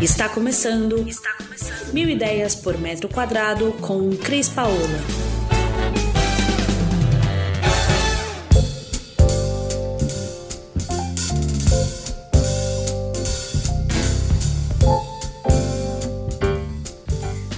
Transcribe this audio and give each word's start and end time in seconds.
Está 0.00 0.28
começando. 0.28 1.08
Está 1.08 1.34
começando. 1.34 1.92
Mil 1.92 2.08
ideias 2.08 2.54
por 2.54 2.78
metro 2.78 3.08
quadrado 3.08 3.72
com 3.80 4.16
Cris 4.16 4.48
Paola. 4.48 4.76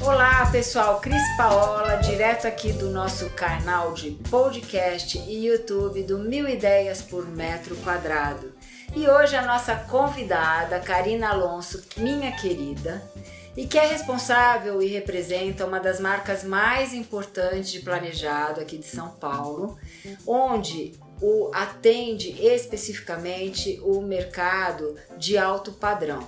Olá 0.01 0.47
pessoal, 0.51 0.99
Cris 0.99 1.21
Paola, 1.37 1.97
direto 1.97 2.47
aqui 2.47 2.73
do 2.73 2.89
nosso 2.89 3.29
canal 3.31 3.93
de 3.93 4.13
podcast 4.31 5.19
e 5.19 5.47
YouTube 5.47 6.03
do 6.05 6.19
Mil 6.19 6.49
Ideias 6.49 7.03
por 7.03 7.29
Metro 7.29 7.77
Quadrado. 7.77 8.51
E 8.95 9.09
hoje 9.09 9.37
a 9.37 9.43
nossa 9.47 9.77
convidada, 9.77 10.81
Karina 10.81 11.31
Alonso, 11.31 11.83
minha 11.97 12.33
querida, 12.33 13.01
e 13.57 13.67
que 13.67 13.79
é 13.79 13.87
responsável 13.87 14.83
e 14.83 14.87
representa 14.89 15.65
uma 15.65 15.79
das 15.79 16.01
marcas 16.01 16.43
mais 16.43 16.93
importantes 16.93 17.71
de 17.71 17.81
planejado 17.81 18.61
aqui 18.61 18.77
de 18.77 18.87
São 18.87 19.11
Paulo, 19.11 19.79
onde 20.27 20.93
o 21.21 21.51
atende 21.55 22.31
especificamente 22.45 23.81
o 23.85 24.01
mercado 24.01 24.97
de 25.17 25.39
alto 25.39 25.73
padrão. 25.73 26.27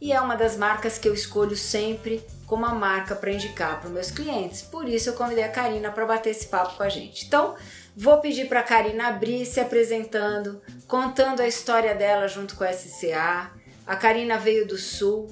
E 0.00 0.12
é 0.12 0.20
uma 0.20 0.34
das 0.34 0.56
marcas 0.56 0.98
que 0.98 1.08
eu 1.08 1.14
escolho 1.14 1.56
sempre 1.56 2.24
como 2.50 2.66
a 2.66 2.74
marca 2.74 3.14
para 3.14 3.30
indicar 3.30 3.78
para 3.78 3.86
os 3.86 3.94
meus 3.94 4.10
clientes. 4.10 4.60
Por 4.60 4.88
isso 4.88 5.08
eu 5.08 5.14
convidei 5.14 5.44
a 5.44 5.48
Karina 5.48 5.90
para 5.90 6.04
bater 6.04 6.30
esse 6.30 6.48
papo 6.48 6.76
com 6.76 6.82
a 6.82 6.88
gente. 6.88 7.24
Então, 7.24 7.56
Vou 7.96 8.18
pedir 8.18 8.48
para 8.48 8.60
a 8.60 8.62
Karina 8.62 9.08
abrir 9.08 9.44
se 9.44 9.60
apresentando, 9.60 10.62
contando 10.86 11.40
a 11.40 11.48
história 11.48 11.94
dela 11.94 12.28
junto 12.28 12.56
com 12.56 12.64
a 12.64 12.72
SCA. 12.72 13.52
A 13.86 13.96
Karina 13.96 14.38
veio 14.38 14.66
do 14.66 14.78
Sul, 14.78 15.28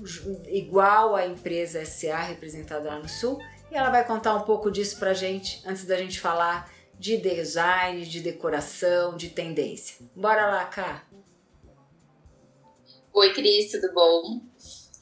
igual 0.48 1.14
a 1.14 1.24
empresa 1.24 1.84
SCA 1.84 2.18
representada 2.18 2.88
lá 2.88 2.98
no 2.98 3.08
Sul, 3.08 3.38
e 3.70 3.76
ela 3.76 3.90
vai 3.90 4.04
contar 4.04 4.34
um 4.34 4.42
pouco 4.42 4.70
disso 4.70 4.98
para 4.98 5.10
a 5.10 5.14
gente 5.14 5.62
antes 5.64 5.84
da 5.84 5.96
gente 5.96 6.20
falar 6.20 6.70
de 6.98 7.16
design, 7.16 8.04
de 8.04 8.20
decoração, 8.20 9.16
de 9.16 9.30
tendência. 9.30 10.04
Bora 10.14 10.46
lá, 10.46 10.64
Cá. 10.64 11.04
Oi, 13.14 13.32
Cris, 13.32 13.70
tudo 13.70 13.94
bom? 13.94 14.40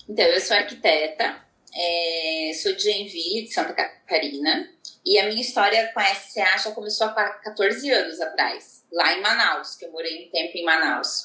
Então, 0.09 0.25
eu 0.27 0.41
sou 0.41 0.57
arquiteta, 0.57 1.43
é, 1.77 2.53
sou 2.55 2.73
de 2.73 2.83
Joinville, 2.83 3.45
de 3.45 3.53
Santa 3.53 3.75
Catarina, 3.75 4.71
e 5.05 5.19
a 5.19 5.27
minha 5.27 5.41
história 5.41 5.91
com 5.93 6.01
a 6.01 6.15
SCA 6.15 6.59
já 6.59 6.73
começou 6.73 7.07
há 7.07 7.13
14 7.13 7.91
anos 7.91 8.21
atrás, 8.21 8.85
lá 8.93 9.13
em 9.13 9.21
Manaus, 9.21 9.77
que 9.77 9.85
eu 9.85 9.93
morei 9.93 10.27
um 10.27 10.31
tempo 10.31 10.57
em 10.57 10.65
Manaus. 10.65 11.23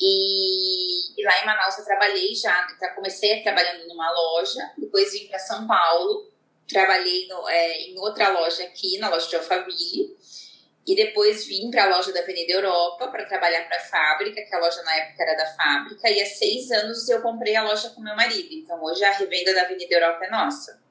E, 0.00 1.20
e 1.20 1.24
lá 1.24 1.42
em 1.42 1.46
Manaus 1.46 1.78
eu 1.78 1.84
trabalhei 1.84 2.34
já, 2.34 2.66
já 2.80 2.90
comecei 2.90 3.42
trabalhando 3.42 3.86
numa 3.88 4.10
loja, 4.10 4.72
depois 4.78 5.12
vim 5.12 5.26
para 5.26 5.38
São 5.38 5.66
Paulo, 5.66 6.30
trabalhei 6.68 7.26
no, 7.28 7.48
é, 7.48 7.82
em 7.82 7.98
outra 7.98 8.30
loja 8.30 8.62
aqui, 8.64 8.98
na 8.98 9.08
loja 9.08 9.28
de 9.28 9.36
Alphaville, 9.36 10.16
e 10.86 10.94
depois 10.94 11.46
vim 11.46 11.70
para 11.70 11.84
a 11.84 11.96
loja 11.96 12.12
da 12.12 12.20
Avenida 12.20 12.52
Europa 12.52 13.08
para 13.08 13.24
trabalhar 13.24 13.66
para 13.66 13.78
a 13.78 13.80
fábrica, 13.80 14.42
que 14.42 14.54
a 14.54 14.58
loja 14.58 14.82
na 14.82 14.96
época 14.96 15.22
era 15.22 15.34
da 15.34 15.46
fábrica, 15.54 16.10
e 16.10 16.20
há 16.20 16.26
seis 16.26 16.70
anos 16.70 17.08
eu 17.08 17.22
comprei 17.22 17.56
a 17.56 17.64
loja 17.64 17.90
com 17.90 18.02
meu 18.02 18.14
marido. 18.14 18.52
Então 18.52 18.82
hoje 18.82 19.02
a 19.04 19.12
revenda 19.12 19.54
da 19.54 19.62
Avenida 19.62 19.94
Europa 19.94 20.26
é 20.26 20.30
nossa. 20.30 20.82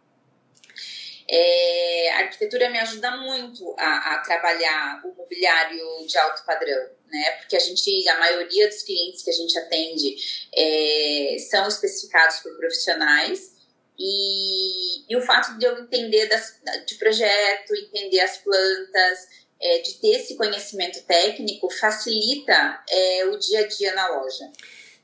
É, 1.30 2.12
a 2.12 2.18
arquitetura 2.20 2.70
me 2.70 2.80
ajuda 2.80 3.12
muito 3.18 3.74
a, 3.78 4.14
a, 4.14 4.18
trabalhar 4.20 5.02
o 5.06 5.16
mobiliário 5.16 6.06
de 6.06 6.18
alto 6.18 6.44
padrão, 6.46 6.90
né? 7.08 7.32
Porque 7.40 7.56
a 7.56 7.60
gente, 7.60 8.10
a 8.10 8.20
maioria 8.20 8.68
dos 8.68 8.84
clientes 8.84 9.24
que 9.24 9.30
a 9.30 9.34
gente 9.34 9.58
atende 9.58 10.16
é, 10.54 11.38
são 11.50 11.68
especificados 11.68 12.40
por 12.40 12.58
profissionais 12.58 13.54
e, 13.98 15.12
e, 15.12 15.16
o 15.16 15.22
fato 15.22 15.58
de 15.58 15.66
eu 15.66 15.78
entender 15.80 16.28
das, 16.28 16.60
de 16.86 16.96
projeto, 16.96 17.76
entender 17.76 18.20
as 18.20 18.38
plantas, 18.40 19.20
é, 19.64 19.80
de 19.80 19.94
ter 19.96 20.20
esse 20.20 20.36
conhecimento 20.36 21.02
técnico 21.04 21.70
facilita 21.70 22.84
é, 22.90 23.26
o 23.26 23.38
dia 23.38 23.62
a 23.62 23.68
dia 23.68 23.94
na 23.96 24.08
loja 24.10 24.52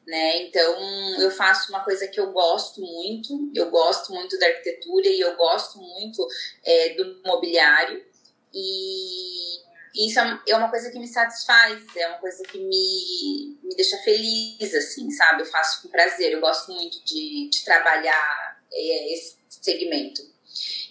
né? 0.09 0.43
Então 0.43 1.21
eu 1.21 1.29
faço 1.29 1.71
uma 1.71 1.83
coisa 1.83 2.07
que 2.07 2.19
eu 2.19 2.31
gosto 2.31 2.81
muito, 2.81 3.51
eu 3.53 3.69
gosto 3.69 4.11
muito 4.11 4.37
da 4.39 4.47
arquitetura 4.47 5.07
e 5.07 5.19
eu 5.19 5.35
gosto 5.37 5.77
muito 5.77 6.27
é, 6.65 6.95
do 6.95 7.21
mobiliário 7.23 8.03
e 8.51 9.59
isso 9.95 10.19
é, 10.19 10.39
é 10.47 10.55
uma 10.55 10.69
coisa 10.69 10.89
que 10.89 10.97
me 10.97 11.07
satisfaz, 11.07 11.83
é 11.95 12.07
uma 12.07 12.17
coisa 12.17 12.41
que 12.43 12.57
me, 12.57 13.57
me 13.63 13.75
deixa 13.75 13.97
feliz, 13.99 14.73
assim, 14.73 15.11
sabe? 15.11 15.43
Eu 15.43 15.45
faço 15.45 15.83
com 15.83 15.89
prazer, 15.89 16.33
eu 16.33 16.41
gosto 16.41 16.71
muito 16.71 17.03
de, 17.05 17.49
de 17.49 17.63
trabalhar 17.63 18.63
é, 18.73 19.13
esse 19.13 19.37
segmento. 19.47 20.27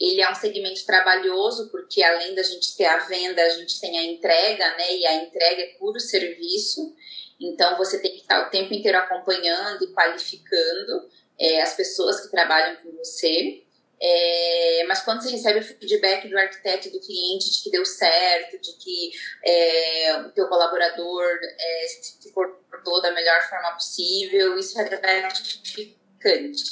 Ele 0.00 0.20
é 0.20 0.30
um 0.30 0.34
segmento 0.34 0.84
trabalhoso, 0.84 1.70
porque 1.70 2.02
além 2.02 2.34
da 2.34 2.42
gente 2.42 2.76
ter 2.76 2.86
a 2.86 2.98
venda, 2.98 3.42
a 3.42 3.50
gente 3.50 3.80
tem 3.80 3.98
a 3.98 4.04
entrega, 4.04 4.76
né? 4.76 4.96
E 4.96 5.06
a 5.06 5.14
entrega 5.24 5.62
é 5.62 5.74
puro 5.78 5.98
serviço. 6.00 6.94
Então, 7.40 7.76
você 7.76 8.00
tem 8.00 8.12
que 8.12 8.20
estar 8.22 8.46
o 8.46 8.50
tempo 8.50 8.74
inteiro 8.74 8.98
acompanhando 8.98 9.84
e 9.84 9.92
qualificando 9.92 11.08
é, 11.38 11.62
as 11.62 11.74
pessoas 11.74 12.20
que 12.20 12.30
trabalham 12.30 12.76
com 12.76 12.90
você. 12.92 13.62
É, 14.00 14.84
mas 14.86 15.02
quando 15.02 15.22
você 15.22 15.30
recebe 15.30 15.58
o 15.58 15.62
feedback 15.62 16.28
do 16.28 16.38
arquiteto 16.38 16.90
do 16.90 17.00
cliente 17.00 17.50
de 17.50 17.62
que 17.62 17.70
deu 17.70 17.84
certo, 17.84 18.60
de 18.60 18.72
que 18.74 19.10
é, 19.44 20.16
o 20.20 20.30
teu 20.30 20.46
colaborador 20.48 21.26
é, 21.58 21.86
se 21.88 22.32
comportou 22.32 23.02
da 23.02 23.10
melhor 23.10 23.42
forma 23.48 23.72
possível, 23.72 24.56
isso 24.56 24.80
é 24.80 24.84
gratificante. 24.84 26.62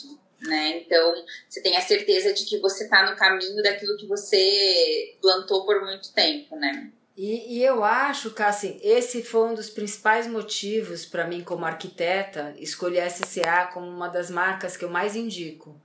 Né? 0.47 0.79
Então, 0.79 1.15
você 1.49 1.61
tem 1.61 1.77
a 1.77 1.81
certeza 1.81 2.33
de 2.33 2.45
que 2.45 2.59
você 2.59 2.84
está 2.84 3.11
no 3.11 3.17
caminho 3.17 3.62
daquilo 3.62 3.97
que 3.97 4.07
você 4.07 5.17
plantou 5.21 5.65
por 5.65 5.84
muito 5.84 6.12
tempo, 6.12 6.57
né? 6.57 6.91
E, 7.17 7.57
e, 7.57 7.65
eu 7.65 7.83
acho 7.83 8.31
que 8.31 8.43
assim, 8.43 8.79
esse 8.83 9.23
foi 9.23 9.49
um 9.49 9.55
dos 9.55 9.71
principais 9.71 10.27
motivos 10.27 11.07
para 11.07 11.27
mim, 11.27 11.43
como 11.43 11.65
arquiteta, 11.65 12.55
escolher 12.59 13.01
a 13.01 13.09
SCA 13.09 13.71
como 13.73 13.89
uma 13.89 14.09
das 14.09 14.31
marcas 14.31 14.77
que 14.77 14.84
eu 14.84 14.91
mais 14.91 15.17
indico. 15.17 15.81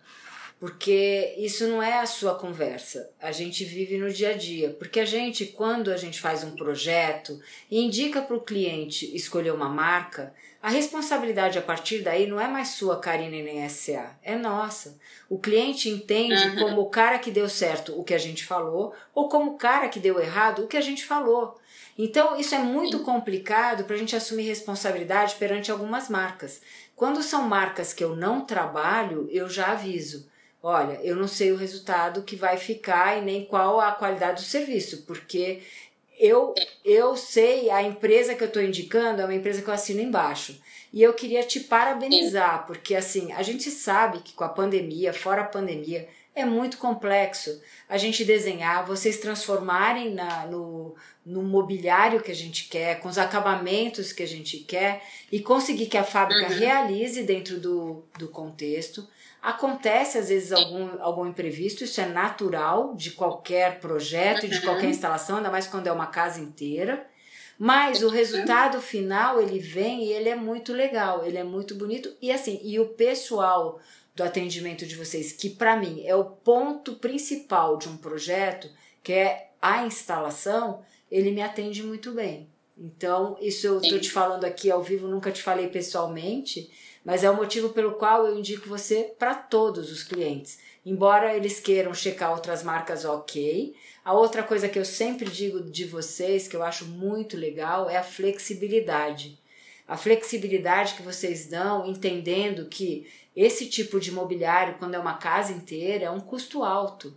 Porque 0.59 1.33
isso 1.39 1.65
não 1.67 1.81
é 1.81 1.99
a 1.99 2.05
sua 2.05 2.35
conversa, 2.35 3.09
a 3.19 3.31
gente 3.31 3.65
vive 3.65 3.97
no 3.97 4.11
dia 4.11 4.29
a 4.29 4.37
dia. 4.37 4.69
Porque 4.77 4.99
a 4.99 5.05
gente, 5.05 5.45
quando 5.47 5.89
a 5.89 5.97
gente 5.97 6.21
faz 6.21 6.43
um 6.43 6.51
projeto 6.51 7.41
e 7.69 7.81
indica 7.81 8.21
para 8.21 8.35
o 8.35 8.41
cliente 8.41 9.09
escolher 9.15 9.53
uma 9.53 9.69
marca, 9.69 10.31
a 10.61 10.69
responsabilidade 10.69 11.57
a 11.57 11.61
partir 11.61 11.99
daí 11.99 12.27
não 12.27 12.39
é 12.39 12.47
mais 12.47 12.69
sua, 12.69 12.99
Karine, 12.99 13.41
nem 13.41 13.67
SCA, 13.67 14.15
é 14.21 14.35
nossa. 14.35 14.97
O 15.27 15.39
cliente 15.39 15.89
entende 15.89 16.49
uhum. 16.49 16.59
como 16.59 16.81
o 16.81 16.89
cara 16.89 17.17
que 17.17 17.31
deu 17.31 17.49
certo 17.49 17.99
o 17.99 18.03
que 18.03 18.13
a 18.13 18.17
gente 18.19 18.45
falou, 18.45 18.93
ou 19.15 19.27
como 19.27 19.51
o 19.51 19.57
cara 19.57 19.89
que 19.89 19.99
deu 19.99 20.19
errado 20.19 20.63
o 20.63 20.67
que 20.67 20.77
a 20.77 20.81
gente 20.81 21.03
falou. 21.03 21.59
Então, 21.97 22.39
isso 22.39 22.53
é 22.53 22.59
muito 22.59 22.99
Sim. 22.99 23.03
complicado 23.03 23.83
para 23.85 23.95
a 23.95 23.99
gente 23.99 24.15
assumir 24.15 24.43
responsabilidade 24.43 25.35
perante 25.35 25.71
algumas 25.71 26.09
marcas. 26.09 26.61
Quando 26.95 27.23
são 27.23 27.47
marcas 27.47 27.93
que 27.93 28.03
eu 28.03 28.15
não 28.15 28.41
trabalho, 28.41 29.27
eu 29.31 29.49
já 29.49 29.71
aviso. 29.71 30.29
Olha, 30.63 30.99
eu 31.01 31.15
não 31.15 31.27
sei 31.27 31.51
o 31.51 31.57
resultado 31.57 32.21
que 32.21 32.35
vai 32.35 32.55
ficar 32.55 33.17
e 33.17 33.21
nem 33.21 33.45
qual 33.45 33.79
a 33.79 33.91
qualidade 33.91 34.43
do 34.43 34.47
serviço, 34.47 35.03
porque 35.07 35.63
eu, 36.21 36.53
eu 36.85 37.17
sei, 37.17 37.71
a 37.71 37.81
empresa 37.81 38.35
que 38.35 38.43
eu 38.43 38.47
estou 38.47 38.61
indicando 38.61 39.23
é 39.23 39.25
uma 39.25 39.33
empresa 39.33 39.63
que 39.63 39.67
eu 39.67 39.73
assino 39.73 39.99
embaixo. 39.99 40.55
E 40.93 41.01
eu 41.01 41.13
queria 41.13 41.41
te 41.41 41.59
parabenizar, 41.61 42.67
porque 42.67 42.93
assim, 42.93 43.31
a 43.31 43.41
gente 43.41 43.71
sabe 43.71 44.19
que 44.19 44.33
com 44.33 44.43
a 44.43 44.49
pandemia, 44.49 45.13
fora 45.13 45.41
a 45.41 45.45
pandemia, 45.45 46.07
é 46.35 46.45
muito 46.45 46.77
complexo 46.77 47.59
a 47.89 47.97
gente 47.97 48.23
desenhar, 48.23 48.85
vocês 48.85 49.17
transformarem 49.17 50.13
na, 50.13 50.45
no, 50.45 50.95
no 51.25 51.41
mobiliário 51.41 52.21
que 52.21 52.31
a 52.31 52.35
gente 52.35 52.69
quer, 52.69 52.99
com 52.99 53.09
os 53.09 53.17
acabamentos 53.17 54.13
que 54.13 54.21
a 54.21 54.27
gente 54.27 54.59
quer 54.59 55.03
e 55.31 55.39
conseguir 55.39 55.87
que 55.87 55.97
a 55.97 56.03
fábrica 56.03 56.53
uhum. 56.53 56.59
realize 56.59 57.23
dentro 57.23 57.59
do, 57.59 58.03
do 58.19 58.27
contexto. 58.27 59.07
Acontece 59.41 60.17
às 60.17 60.29
vezes 60.29 60.51
algum, 60.51 61.01
algum 61.01 61.25
imprevisto, 61.25 61.83
isso 61.83 61.99
é 61.99 62.05
natural 62.05 62.93
de 62.93 63.11
qualquer 63.11 63.79
projeto, 63.79 64.47
de 64.47 64.61
qualquer 64.61 64.83
uhum. 64.85 64.91
instalação, 64.91 65.37
ainda 65.37 65.49
mais 65.49 65.65
quando 65.65 65.87
é 65.87 65.91
uma 65.91 66.07
casa 66.07 66.39
inteira. 66.39 67.07
Mas 67.57 68.01
o 68.01 68.09
resultado 68.09 68.81
final 68.81 69.41
ele 69.41 69.59
vem 69.59 70.05
e 70.05 70.11
ele 70.11 70.29
é 70.29 70.35
muito 70.35 70.73
legal, 70.73 71.25
ele 71.25 71.37
é 71.37 71.43
muito 71.43 71.75
bonito 71.75 72.11
e 72.21 72.31
assim, 72.31 72.59
e 72.63 72.79
o 72.79 72.89
pessoal 72.89 73.79
do 74.15 74.23
atendimento 74.23 74.85
de 74.85 74.95
vocês, 74.95 75.31
que 75.31 75.49
para 75.49 75.77
mim 75.77 76.03
é 76.05 76.15
o 76.15 76.25
ponto 76.25 76.95
principal 76.95 77.77
de 77.77 77.87
um 77.87 77.97
projeto, 77.97 78.69
que 79.03 79.13
é 79.13 79.51
a 79.61 79.85
instalação, 79.85 80.81
ele 81.09 81.31
me 81.31 81.41
atende 81.41 81.83
muito 81.83 82.11
bem. 82.11 82.49
Então, 82.77 83.37
isso 83.39 83.67
eu 83.67 83.79
estou 83.79 83.99
te 83.99 84.09
falando 84.09 84.43
aqui 84.43 84.71
ao 84.71 84.81
vivo, 84.81 85.07
nunca 85.07 85.31
te 85.31 85.43
falei 85.43 85.67
pessoalmente, 85.67 86.69
mas 87.03 87.23
é 87.23 87.29
o 87.29 87.35
motivo 87.35 87.69
pelo 87.69 87.93
qual 87.93 88.25
eu 88.27 88.37
indico 88.37 88.69
você 88.69 89.13
para 89.17 89.33
todos 89.33 89.91
os 89.91 90.03
clientes. 90.03 90.59
Embora 90.85 91.35
eles 91.35 91.59
queiram 91.59 91.93
checar 91.93 92.31
outras 92.31 92.63
marcas, 92.63 93.05
ok. 93.05 93.75
A 94.03 94.13
outra 94.13 94.43
coisa 94.43 94.67
que 94.67 94.79
eu 94.79 94.85
sempre 94.85 95.29
digo 95.29 95.61
de 95.61 95.85
vocês, 95.85 96.47
que 96.47 96.55
eu 96.55 96.63
acho 96.63 96.85
muito 96.85 97.37
legal, 97.37 97.89
é 97.89 97.97
a 97.97 98.03
flexibilidade. 98.03 99.39
a 99.87 99.97
flexibilidade 99.97 100.93
que 100.93 101.01
vocês 101.01 101.47
dão, 101.47 101.85
entendendo 101.85 102.67
que 102.67 103.07
esse 103.35 103.65
tipo 103.67 103.99
de 103.99 104.09
imobiliário, 104.09 104.75
quando 104.79 104.95
é 104.95 104.99
uma 104.99 105.17
casa 105.17 105.51
inteira, 105.51 106.05
é 106.05 106.09
um 106.09 106.19
custo 106.21 106.63
alto 106.63 107.13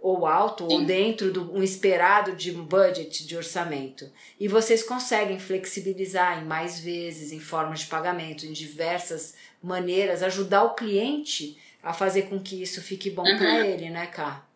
ou 0.00 0.26
alto 0.26 0.64
ou 0.64 0.84
dentro 0.84 1.32
do 1.32 1.54
um 1.54 1.62
esperado 1.62 2.34
de 2.34 2.50
um 2.50 2.64
budget 2.64 3.26
de 3.26 3.36
orçamento. 3.36 4.10
E 4.38 4.48
vocês 4.48 4.82
conseguem 4.82 5.38
flexibilizar 5.38 6.42
em 6.42 6.46
mais 6.46 6.78
vezes, 6.80 7.32
em 7.32 7.40
formas 7.40 7.80
de 7.80 7.86
pagamento, 7.86 8.46
em 8.46 8.52
diversas 8.52 9.34
maneiras, 9.62 10.22
ajudar 10.22 10.64
o 10.64 10.74
cliente 10.74 11.58
a 11.82 11.92
fazer 11.92 12.22
com 12.22 12.40
que 12.40 12.60
isso 12.60 12.82
fique 12.82 13.10
bom 13.10 13.22
uhum. 13.22 13.38
para 13.38 13.66
ele, 13.66 13.90
né, 13.90 14.06
Cá? 14.06 14.47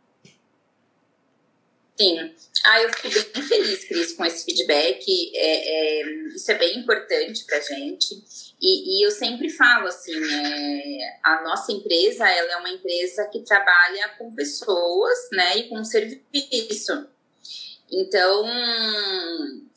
Sim. 2.02 2.34
Ah, 2.64 2.82
eu 2.82 2.92
fico 2.92 3.32
bem 3.32 3.42
feliz, 3.42 3.84
Cris, 3.84 4.12
com 4.14 4.24
esse 4.24 4.44
feedback. 4.44 5.32
É, 5.36 6.00
é, 6.00 6.02
isso 6.34 6.50
é 6.50 6.54
bem 6.54 6.78
importante 6.78 7.44
pra 7.44 7.60
gente. 7.60 8.22
E, 8.60 9.00
e 9.00 9.06
eu 9.06 9.10
sempre 9.10 9.48
falo 9.48 9.86
assim, 9.86 10.12
é, 10.12 11.18
a 11.22 11.42
nossa 11.42 11.70
empresa, 11.72 12.28
ela 12.28 12.52
é 12.52 12.56
uma 12.56 12.70
empresa 12.70 13.28
que 13.32 13.40
trabalha 13.40 14.08
com 14.18 14.34
pessoas, 14.34 15.18
né, 15.32 15.58
e 15.58 15.68
com 15.68 15.82
serviço. 15.84 17.06
Então, 17.90 18.44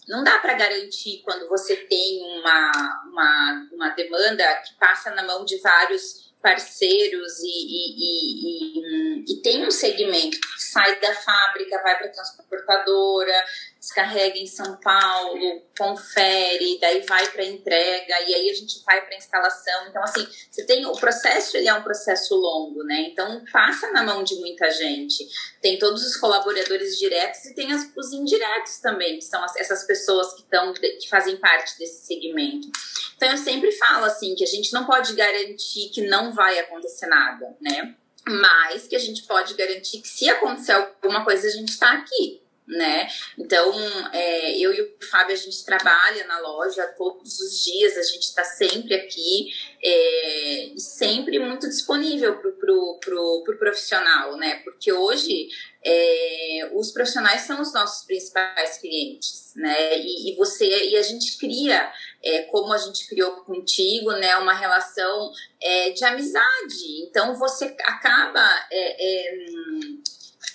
não 0.07 0.23
dá 0.23 0.39
para 0.39 0.53
garantir 0.53 1.21
quando 1.23 1.47
você 1.49 1.75
tem 1.75 2.21
uma, 2.39 2.71
uma, 3.11 3.69
uma 3.73 3.89
demanda 3.89 4.43
que 4.61 4.75
passa 4.79 5.11
na 5.11 5.23
mão 5.23 5.43
de 5.43 5.57
vários 5.59 6.24
parceiros 6.45 7.39
e, 7.39 7.47
e, 7.47 8.37
e, 8.77 9.33
e, 9.33 9.41
tem 9.41 9.65
um 9.65 9.71
segmento. 9.71 10.39
Que 10.39 10.61
sai 10.61 10.99
da 10.99 11.11
fábrica, 11.15 11.81
vai 11.81 11.97
para 11.97 12.05
a 12.05 12.11
transportadora, 12.11 13.45
descarrega 13.85 14.37
em 14.39 14.47
São 14.47 14.77
Paulo, 14.77 15.61
confere, 15.77 16.79
daí 16.81 17.01
vai 17.01 17.27
para 17.27 17.45
entrega 17.45 18.19
e 18.21 18.33
aí 18.33 18.49
a 18.49 18.53
gente 18.53 18.83
vai 18.83 19.05
para 19.05 19.15
instalação. 19.15 19.87
Então 19.87 20.03
assim, 20.03 20.27
você 20.49 20.65
tem 20.65 20.85
o 20.87 20.93
processo, 20.93 21.55
ele 21.55 21.67
é 21.67 21.73
um 21.73 21.83
processo 21.83 22.35
longo, 22.35 22.83
né? 22.83 23.01
Então 23.11 23.43
passa 23.51 23.91
na 23.91 24.03
mão 24.03 24.23
de 24.23 24.35
muita 24.35 24.71
gente. 24.71 25.27
Tem 25.61 25.77
todos 25.77 26.03
os 26.03 26.17
colaboradores 26.17 26.97
diretos 26.97 27.45
e 27.45 27.53
tem 27.53 27.71
as, 27.71 27.91
os 27.95 28.11
indiretos 28.11 28.79
também, 28.79 29.19
que 29.19 29.25
são 29.25 29.43
as, 29.43 29.55
essas 29.55 29.83
pessoas 29.85 30.33
que 30.33 30.41
estão 30.41 30.73
que 30.73 31.07
fazem 31.07 31.37
parte 31.37 31.77
desse 31.77 32.05
segmento. 32.07 32.67
Então 33.15 33.29
eu 33.29 33.37
sempre 33.37 33.71
falo 33.71 34.05
assim 34.05 34.33
que 34.35 34.43
a 34.43 34.47
gente 34.47 34.73
não 34.73 34.85
pode 34.85 35.13
garantir 35.13 35.89
que 35.89 36.01
não 36.01 36.33
vai 36.33 36.57
acontecer 36.57 37.05
nada, 37.05 37.55
né? 37.61 37.95
Mas 38.27 38.87
que 38.87 38.95
a 38.95 38.99
gente 38.99 39.23
pode 39.23 39.53
garantir 39.53 40.01
que 40.01 40.07
se 40.07 40.27
acontecer 40.27 40.71
alguma 40.71 41.23
coisa 41.23 41.47
a 41.47 41.51
gente 41.51 41.69
está 41.69 41.91
aqui, 41.93 42.41
né? 42.67 43.07
Então, 43.37 43.73
é, 44.11 44.57
eu 44.57 44.73
e 44.73 44.81
o 44.81 44.95
Fábio, 45.09 45.33
a 45.33 45.37
gente 45.37 45.63
trabalha 45.63 46.25
na 46.25 46.39
loja 46.39 46.87
todos 46.97 47.39
os 47.39 47.63
dias, 47.63 47.97
a 47.97 48.03
gente 48.03 48.23
está 48.23 48.43
sempre 48.43 48.95
aqui 48.95 49.49
é, 49.83 50.73
sempre 50.77 51.37
muito 51.37 51.67
disponível 51.67 52.39
para 52.39 52.49
o 52.49 52.53
pro, 52.53 52.99
pro, 52.99 53.43
pro 53.45 53.59
profissional, 53.59 54.35
né? 54.35 54.61
Porque 54.63 54.91
hoje 54.91 55.47
é, 55.85 56.71
os 56.73 56.91
profissionais 56.91 57.41
são 57.41 57.61
os 57.61 57.71
nossos 57.71 58.03
principais 58.05 58.79
clientes, 58.79 59.53
né? 59.55 59.99
E, 59.99 60.31
e 60.31 60.35
você 60.35 60.65
e 60.65 60.97
a 60.97 61.03
gente 61.03 61.37
cria, 61.37 61.91
é, 62.23 62.41
como 62.43 62.73
a 62.73 62.79
gente 62.79 63.07
criou 63.07 63.43
contigo, 63.43 64.11
né? 64.13 64.35
Uma 64.37 64.55
relação 64.55 65.31
é, 65.61 65.91
de 65.91 66.03
amizade. 66.03 67.03
Então 67.07 67.35
você 67.35 67.65
acaba 67.83 68.49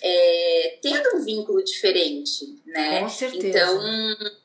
é, 0.02 0.78
tendo 0.82 1.16
um 1.16 1.24
vínculo 1.24 1.62
diferente, 1.62 2.60
né? 2.66 3.00
Com 3.00 3.08
certeza. 3.08 3.48
Então 3.48 4.40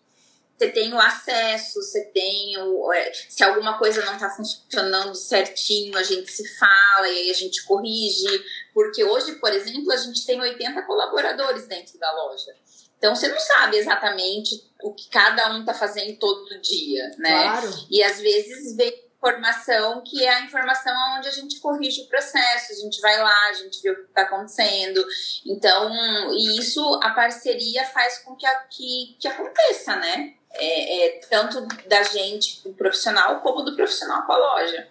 você 0.57 0.69
tem 0.69 0.94
o 0.94 1.00
acesso, 1.00 1.81
você 1.81 2.06
tem 2.06 2.57
o. 2.57 2.94
É, 2.94 3.12
se 3.13 3.44
alguma 3.44 3.78
coisa 3.78 4.06
não 4.06 4.13
está 4.13 4.30
funcionando 4.30 5.13
certinho, 5.13 5.98
a 5.98 6.04
gente 6.04 6.31
se 6.31 6.48
fala 6.57 7.10
e 7.10 7.18
aí 7.18 7.30
a 7.30 7.34
gente 7.34 7.63
corrige. 7.66 8.44
Porque 8.74 9.04
hoje, 9.04 9.34
por 9.36 9.52
exemplo, 9.52 9.92
a 9.92 9.98
gente 9.98 10.25
tem 10.25 10.40
80 10.40 10.81
colaboradores 10.84 11.68
dentro 11.68 12.00
da 12.00 12.10
loja. 12.12 12.56
Então 12.98 13.13
você 13.13 13.28
não 13.28 13.40
sabe 13.40 13.78
exatamente 13.78 14.63
o 14.81 14.94
que 14.94 15.10
cada 15.10 15.54
um 15.54 15.60
está 15.60 15.74
fazendo 15.74 16.18
todo 16.18 16.60
dia, 16.62 17.12
né? 17.18 17.44
Claro. 17.44 17.74
E 17.90 18.02
às 18.02 18.19
vezes 18.22 18.75
vem 18.78 19.05
informação 19.25 20.01
que 20.01 20.24
é 20.24 20.30
a 20.30 20.42
informação 20.42 20.94
onde 21.18 21.27
a 21.27 21.31
gente 21.31 21.60
corrige 21.60 22.01
o 22.01 22.07
processo, 22.07 22.74
a 22.74 22.75
gente 22.75 23.01
vai 23.01 23.18
lá, 23.18 23.50
a 23.50 23.54
gente 23.54 23.81
vê 23.81 23.92
o 23.92 23.95
que 23.95 24.10
está 24.10 24.22
acontecendo. 24.22 25.04
Então, 25.45 25.92
e 26.33 26.60
isso 26.60 27.00
a 27.01 27.10
parceria 27.10 27.86
faz 27.86 28.19
com 28.19 28.36
que, 28.36 28.45
a, 28.45 28.56
que, 28.69 29.16
que 29.19 29.27
aconteça, 29.27 29.95
né? 29.95 30.33
É, 30.51 31.07
é, 31.07 31.19
tanto 31.30 31.68
da 31.88 32.04
gente, 32.04 32.62
o 32.66 32.74
profissional, 32.74 33.42
como 33.42 33.63
do 33.63 33.75
profissional 33.75 34.25
com 34.25 34.33
a 34.33 34.38
loja. 34.38 34.88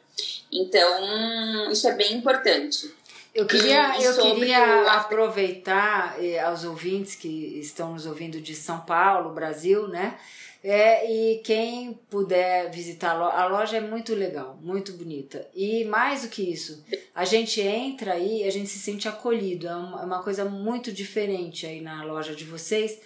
Então, 0.52 1.70
isso 1.70 1.88
é 1.88 1.92
bem 1.92 2.14
importante. 2.14 2.92
Eu 3.34 3.46
queria, 3.46 4.00
eu 4.00 4.16
queria 4.16 4.84
o... 4.84 4.88
aproveitar 4.90 6.14
eh, 6.22 6.38
aos 6.38 6.62
ouvintes 6.62 7.16
que 7.16 7.58
estão 7.58 7.92
nos 7.92 8.06
ouvindo 8.06 8.40
de 8.40 8.54
São 8.54 8.80
Paulo, 8.80 9.34
Brasil, 9.34 9.88
né? 9.88 10.16
É, 10.66 11.12
e 11.12 11.40
quem 11.40 11.92
puder 12.08 12.70
visitar 12.70 13.10
a 13.10 13.18
loja, 13.18 13.36
a 13.36 13.46
loja 13.46 13.76
é 13.76 13.80
muito 13.82 14.14
legal, 14.14 14.58
muito 14.62 14.94
bonita. 14.94 15.46
E 15.54 15.84
mais 15.84 16.22
do 16.22 16.28
que 16.28 16.42
isso, 16.42 16.82
a 17.14 17.26
gente 17.26 17.60
entra 17.60 18.14
aí, 18.14 18.44
a 18.44 18.50
gente 18.50 18.70
se 18.70 18.78
sente 18.78 19.06
acolhido. 19.06 19.68
É 19.68 19.76
uma, 19.76 20.00
é 20.00 20.04
uma 20.06 20.22
coisa 20.22 20.46
muito 20.46 20.90
diferente 20.90 21.66
aí 21.66 21.82
na 21.82 22.02
loja 22.02 22.34
de 22.34 22.44
vocês 22.44 22.98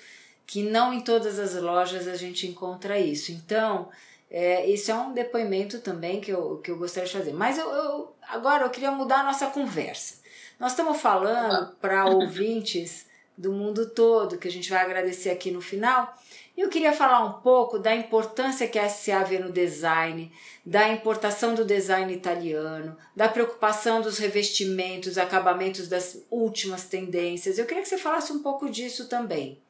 que 0.48 0.62
não 0.62 0.94
em 0.94 1.00
todas 1.02 1.38
as 1.38 1.54
lojas 1.60 2.08
a 2.08 2.16
gente 2.16 2.46
encontra 2.46 2.98
isso. 2.98 3.30
Então, 3.32 3.90
é, 4.30 4.64
isso 4.66 4.90
é 4.90 4.94
um 4.94 5.12
depoimento 5.12 5.80
também 5.80 6.22
que 6.22 6.30
eu, 6.30 6.56
que 6.58 6.70
eu 6.70 6.78
gostaria 6.78 7.06
de 7.06 7.12
fazer. 7.12 7.34
Mas 7.34 7.58
eu, 7.58 7.70
eu 7.70 8.16
agora 8.22 8.64
eu 8.64 8.70
queria 8.70 8.90
mudar 8.90 9.20
a 9.20 9.24
nossa 9.24 9.48
conversa. 9.48 10.22
Nós 10.58 10.72
estamos 10.72 11.00
falando 11.00 11.74
para 11.76 12.06
ouvintes 12.06 13.06
do 13.36 13.52
mundo 13.52 13.90
todo, 13.90 14.38
que 14.38 14.48
a 14.48 14.50
gente 14.50 14.70
vai 14.70 14.82
agradecer 14.82 15.28
aqui 15.28 15.50
no 15.50 15.60
final. 15.60 16.16
Eu 16.58 16.68
queria 16.68 16.92
falar 16.92 17.24
um 17.24 17.40
pouco 17.40 17.78
da 17.78 17.94
importância 17.94 18.66
que 18.66 18.80
a 18.80 18.88
SCA 18.88 19.22
vê 19.22 19.38
no 19.38 19.52
design, 19.52 20.32
da 20.66 20.88
importação 20.88 21.54
do 21.54 21.64
design 21.64 22.12
italiano, 22.12 22.98
da 23.14 23.28
preocupação 23.28 24.02
dos 24.02 24.18
revestimentos, 24.18 25.16
acabamentos 25.18 25.86
das 25.86 26.20
últimas 26.28 26.86
tendências. 26.86 27.58
Eu 27.58 27.64
queria 27.64 27.84
que 27.84 27.88
você 27.88 27.96
falasse 27.96 28.32
um 28.32 28.42
pouco 28.42 28.68
disso 28.68 29.08
também. 29.08 29.62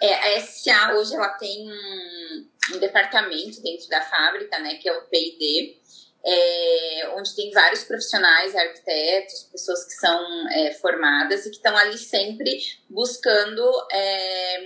É, 0.00 0.36
a 0.36 0.40
SA 0.40 0.92
hoje 0.94 1.16
ela 1.16 1.30
tem 1.30 1.68
um, 1.68 2.46
um, 2.76 2.78
departamento 2.78 3.60
dentro 3.62 3.88
da 3.88 4.02
fábrica, 4.02 4.60
né, 4.60 4.76
que 4.76 4.88
é 4.88 4.96
o 4.96 5.02
P&D, 5.08 5.76
é, 6.24 7.14
onde 7.16 7.34
tem 7.34 7.50
vários 7.50 7.84
profissionais, 7.84 8.54
arquitetos, 8.54 9.48
pessoas 9.50 9.84
que 9.84 9.92
são 9.92 10.48
é, 10.50 10.72
formadas 10.74 11.46
e 11.46 11.50
que 11.50 11.56
estão 11.56 11.76
ali 11.76 11.96
sempre 11.96 12.58
buscando 12.88 13.62
é, 13.92 14.60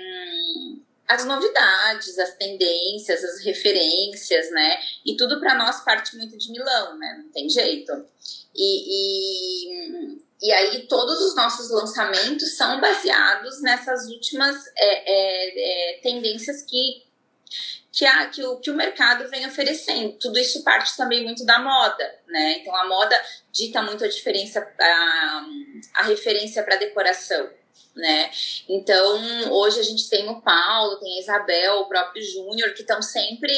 as 1.08 1.25
novidades, 1.25 2.18
as 2.18 2.34
tendências, 2.37 3.23
as 3.23 3.44
referências, 3.44 4.50
né? 4.50 4.80
E 5.04 5.16
tudo 5.16 5.38
para 5.38 5.54
nós 5.54 5.84
parte 5.84 6.16
muito 6.16 6.37
de 6.37 6.50
Milão, 6.50 6.99
né? 6.99 7.23
Não 7.23 7.30
tem 7.30 7.49
jeito. 7.49 7.92
E, 8.54 9.68
e, 9.68 10.18
e 10.42 10.52
aí 10.52 10.87
todos 10.87 11.20
os 11.23 11.37
nossos 11.37 11.70
lançamentos 11.70 12.56
são 12.56 12.80
baseados 12.80 13.61
nessas 13.61 14.06
últimas 14.08 14.56
é, 14.76 15.12
é, 15.12 15.96
é, 15.96 16.00
tendências 16.00 16.62
que, 16.62 17.03
que, 17.92 18.04
a, 18.04 18.26
que, 18.26 18.42
o, 18.44 18.56
que 18.56 18.70
o 18.70 18.75
mercado 18.75 19.28
vem 19.28 19.46
oferecendo. 19.46 20.18
Tudo 20.18 20.38
isso 20.38 20.64
parte 20.64 20.96
também 20.96 21.25
muito 21.25 21.44
da 21.44 21.58
moda, 21.58 22.18
né? 22.28 22.58
Então 22.58 22.75
a 22.75 22.88
moda 22.88 23.20
dita 23.52 23.82
muito 23.82 24.04
a 24.04 24.08
diferença, 24.08 24.61
a, 24.80 25.46
a 25.94 26.02
referência 26.04 26.62
para 26.62 26.76
decoração 26.76 27.49
né? 27.94 28.30
Então, 28.68 29.52
hoje 29.52 29.78
a 29.78 29.82
gente 29.82 30.08
tem 30.08 30.28
o 30.28 30.40
Paulo, 30.40 30.99
tem 30.99 31.16
a 31.16 31.20
Isabel, 31.20 31.80
o 31.80 31.88
próprio 31.88 32.23
Júnior, 32.23 32.75
que 32.75 32.80
estão 32.80 33.00
sempre 33.00 33.52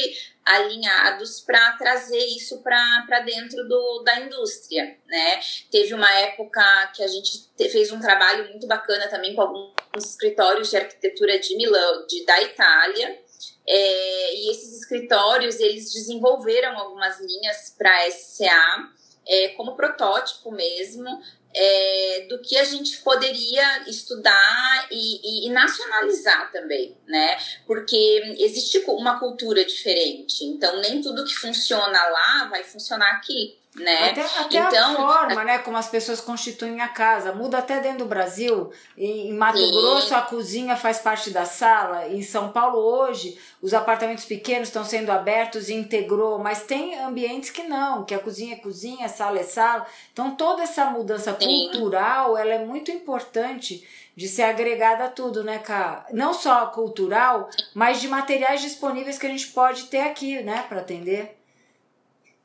alinhados 0.44 1.40
para 1.40 1.72
trazer 1.72 2.24
isso 2.26 2.62
para 2.62 3.20
dentro 3.24 3.66
do, 3.66 4.02
da 4.04 4.20
indústria, 4.20 4.96
né? 5.06 5.40
Teve 5.70 5.94
uma 5.94 6.10
época 6.20 6.62
que 6.94 7.02
a 7.02 7.08
gente 7.08 7.48
fez 7.70 7.90
um 7.90 8.00
trabalho 8.00 8.48
muito 8.50 8.66
bacana 8.66 9.08
também 9.08 9.34
com 9.34 9.40
alguns 9.40 9.74
escritórios 9.96 10.70
de 10.70 10.76
arquitetura 10.76 11.38
de 11.38 11.56
Milão, 11.56 12.06
de, 12.06 12.24
da 12.24 12.42
Itália, 12.42 13.18
é, 13.68 14.34
e 14.36 14.50
esses 14.50 14.78
escritórios, 14.78 15.58
eles 15.58 15.92
desenvolveram 15.92 16.78
algumas 16.78 17.20
linhas 17.20 17.74
para 17.76 18.10
SCA, 18.10 18.90
é, 19.26 19.48
como 19.48 19.74
protótipo 19.74 20.52
mesmo, 20.52 21.08
é, 21.52 22.26
do 22.28 22.38
que 22.40 22.56
a 22.58 22.64
gente 22.64 22.98
poderia 22.98 23.88
estudar 23.88 24.88
e, 24.90 25.46
e, 25.46 25.46
e, 25.46 25.50
nacionalizar 25.50 26.52
também, 26.52 26.94
né? 27.08 27.38
Porque 27.66 28.36
existe 28.38 28.78
uma 28.86 29.18
cultura 29.18 29.64
diferente, 29.64 30.44
então 30.44 30.80
nem 30.80 31.00
tudo 31.00 31.24
que 31.24 31.34
funciona 31.34 32.08
lá 32.08 32.48
vai 32.50 32.62
funcionar 32.62 33.10
aqui. 33.12 33.58
Né? 33.78 34.10
Até, 34.10 34.22
até 34.22 34.58
então, 34.58 34.92
a 34.92 34.96
forma, 34.96 35.44
né, 35.44 35.58
como 35.58 35.76
as 35.76 35.88
pessoas 35.88 36.20
constituem 36.20 36.80
a 36.80 36.88
casa, 36.88 37.32
muda 37.32 37.58
até 37.58 37.80
dentro 37.80 37.98
do 37.98 38.04
Brasil. 38.06 38.70
Em, 38.96 39.32
Mato 39.34 39.58
sim. 39.58 39.70
Grosso 39.70 40.14
a 40.14 40.22
cozinha 40.22 40.76
faz 40.76 40.98
parte 40.98 41.30
da 41.30 41.44
sala. 41.44 42.08
Em 42.08 42.22
São 42.22 42.50
Paulo 42.50 42.78
hoje 42.78 43.38
os 43.60 43.74
apartamentos 43.74 44.24
pequenos 44.24 44.68
estão 44.68 44.84
sendo 44.84 45.10
abertos 45.10 45.68
e 45.68 45.74
integrou, 45.74 46.38
mas 46.38 46.62
tem 46.62 46.98
ambientes 46.98 47.50
que 47.50 47.64
não, 47.64 48.04
que 48.04 48.14
a 48.14 48.18
cozinha 48.18 48.54
é 48.54 48.58
cozinha, 48.58 49.06
a 49.06 49.10
sala 49.10 49.38
é 49.38 49.42
sala. 49.42 49.86
Então 50.12 50.34
toda 50.34 50.62
essa 50.62 50.86
mudança 50.86 51.36
sim. 51.38 51.68
cultural, 51.70 52.36
ela 52.36 52.54
é 52.54 52.64
muito 52.64 52.90
importante 52.90 53.86
de 54.16 54.26
ser 54.26 54.44
agregada 54.44 55.04
a 55.04 55.08
tudo, 55.08 55.44
né, 55.44 55.58
Cá? 55.58 56.06
Não 56.10 56.32
só 56.32 56.66
cultural, 56.68 57.50
mas 57.74 58.00
de 58.00 58.08
materiais 58.08 58.62
disponíveis 58.62 59.18
que 59.18 59.26
a 59.26 59.30
gente 59.30 59.48
pode 59.48 59.84
ter 59.84 60.00
aqui, 60.00 60.42
né, 60.42 60.64
para 60.66 60.80
atender. 60.80 61.36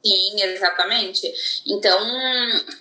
Sim, 0.03 0.41
exatamente. 0.41 1.31
Então, 1.65 2.00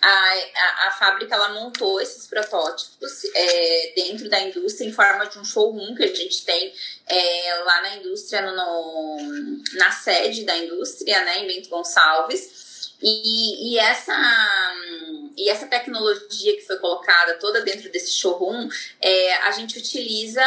a, 0.00 0.08
a, 0.08 0.88
a, 0.88 0.90
fábrica 0.92 1.34
ela 1.34 1.50
montou 1.50 2.00
esses 2.00 2.26
protótipos 2.26 3.24
é, 3.34 3.92
dentro 3.94 4.30
da 4.30 4.40
indústria 4.40 4.88
em 4.88 4.92
forma 4.92 5.26
de 5.26 5.38
um 5.38 5.44
showroom 5.44 5.94
que 5.94 6.04
a 6.04 6.14
gente 6.14 6.42
tem 6.46 6.72
é, 7.06 7.54
lá 7.62 7.82
na 7.82 7.96
indústria, 7.96 8.40
no, 8.40 8.56
no, 8.56 9.62
na 9.74 9.90
sede 9.90 10.44
da 10.44 10.56
indústria, 10.56 11.22
né, 11.24 11.40
em 11.40 11.46
Bento 11.46 11.68
Gonçalves. 11.68 12.94
E, 13.02 13.72
e, 13.72 13.78
essa, 13.78 14.14
e 15.36 15.48
essa 15.48 15.66
tecnologia 15.66 16.56
que 16.56 16.66
foi 16.66 16.78
colocada 16.78 17.34
toda 17.34 17.62
dentro 17.62 17.90
desse 17.90 18.12
showroom, 18.12 18.68
é, 19.00 19.34
a 19.36 19.52
gente 19.52 19.78
utiliza 19.78 20.42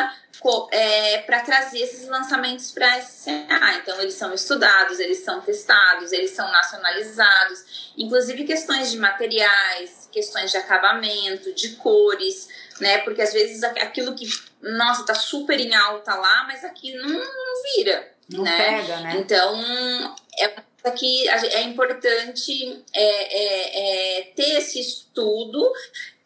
é, 0.72 1.20
para 1.20 1.42
trazer 1.42 1.80
esses 1.80 2.08
lançamentos 2.08 2.72
para 2.72 2.96
a 2.96 3.02
SCA. 3.02 3.78
Então, 3.82 4.00
eles 4.02 4.14
são 4.16 4.34
estudados, 4.34 5.00
eles 5.00 5.20
são 5.20 5.42
testados, 5.42 6.12
eles 6.12 6.32
são 6.32 6.50
nacionalizados, 6.52 7.94
inclusive 7.98 8.44
questões 8.44 8.92
de 8.92 8.98
materiais, 8.98 10.10
questões 10.12 10.52
de 10.52 10.58
acabamento, 10.58 11.54
de 11.54 11.76
cores, 11.76 12.50
né? 12.80 13.00
Porque 13.00 13.22
às 13.22 13.34
vezes 13.34 13.64
aquilo 13.64 14.16
que, 14.16 14.28
nossa, 14.62 15.06
tá 15.06 15.16
super 15.16 15.60
em 15.60 15.74
alta 15.74 16.14
lá, 16.16 16.44
mas 16.46 16.64
aqui 16.64 16.94
não, 16.96 17.10
não 17.10 17.64
vira. 17.76 18.12
Não 18.30 18.44
né? 18.44 18.58
pega, 18.58 19.00
né? 19.02 19.16
Então, 19.18 20.16
é 20.40 20.48
aqui 20.84 21.28
é 21.30 21.62
importante 21.62 22.84
é, 22.94 23.04
é, 23.04 24.20
é, 24.20 24.22
ter 24.36 24.58
esse 24.58 24.80
estudo 24.80 25.72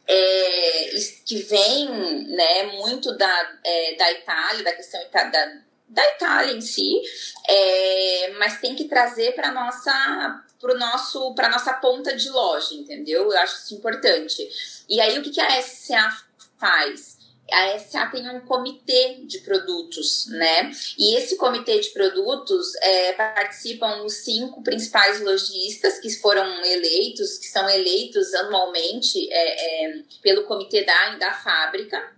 é, 0.08 0.90
que 1.26 1.38
vem 1.44 1.90
né, 2.28 2.64
muito 2.78 3.16
da, 3.18 3.58
é, 3.64 3.96
da 3.96 4.12
Itália, 4.12 4.64
da 4.64 4.74
questão 4.74 5.02
da, 5.12 5.54
da 5.90 6.06
Itália 6.16 6.54
em 6.54 6.62
si, 6.62 7.02
é, 7.48 8.34
mas 8.38 8.60
tem 8.60 8.76
que 8.76 8.86
trazer 8.86 9.34
para 9.36 9.52
nossa 9.52 10.44
para 10.60 10.74
nosso 10.74 11.36
para 11.36 11.50
nossa 11.50 11.74
ponta 11.74 12.16
de 12.16 12.30
loja, 12.30 12.74
entendeu? 12.74 13.32
Eu 13.32 13.38
acho 13.40 13.58
isso 13.58 13.76
importante. 13.76 14.50
E 14.90 15.00
aí 15.00 15.20
o 15.20 15.22
que, 15.22 15.30
que 15.30 15.42
a 15.42 15.62
SCA 15.62 16.18
faz? 16.58 17.16
A 17.51 17.80
SA 17.80 18.08
tem 18.08 18.30
um 18.30 18.42
comitê 18.42 19.20
de 19.25 19.39
produtos, 19.39 20.27
né? 20.27 20.72
E 20.98 21.16
esse 21.16 21.38
comitê 21.38 21.80
de 21.80 21.89
produtos 21.89 22.75
é, 22.82 23.13
participam 23.13 24.04
os 24.04 24.13
cinco 24.13 24.62
principais 24.62 25.22
lojistas 25.22 26.00
que 26.00 26.10
foram 26.18 26.46
eleitos, 26.66 27.38
que 27.38 27.48
são 27.48 27.70
eleitos 27.70 28.34
anualmente 28.34 29.32
é, 29.32 29.86
é, 29.86 30.00
pelo 30.22 30.44
comitê 30.44 30.84
da, 30.84 31.16
da 31.16 31.34
fábrica. 31.34 32.18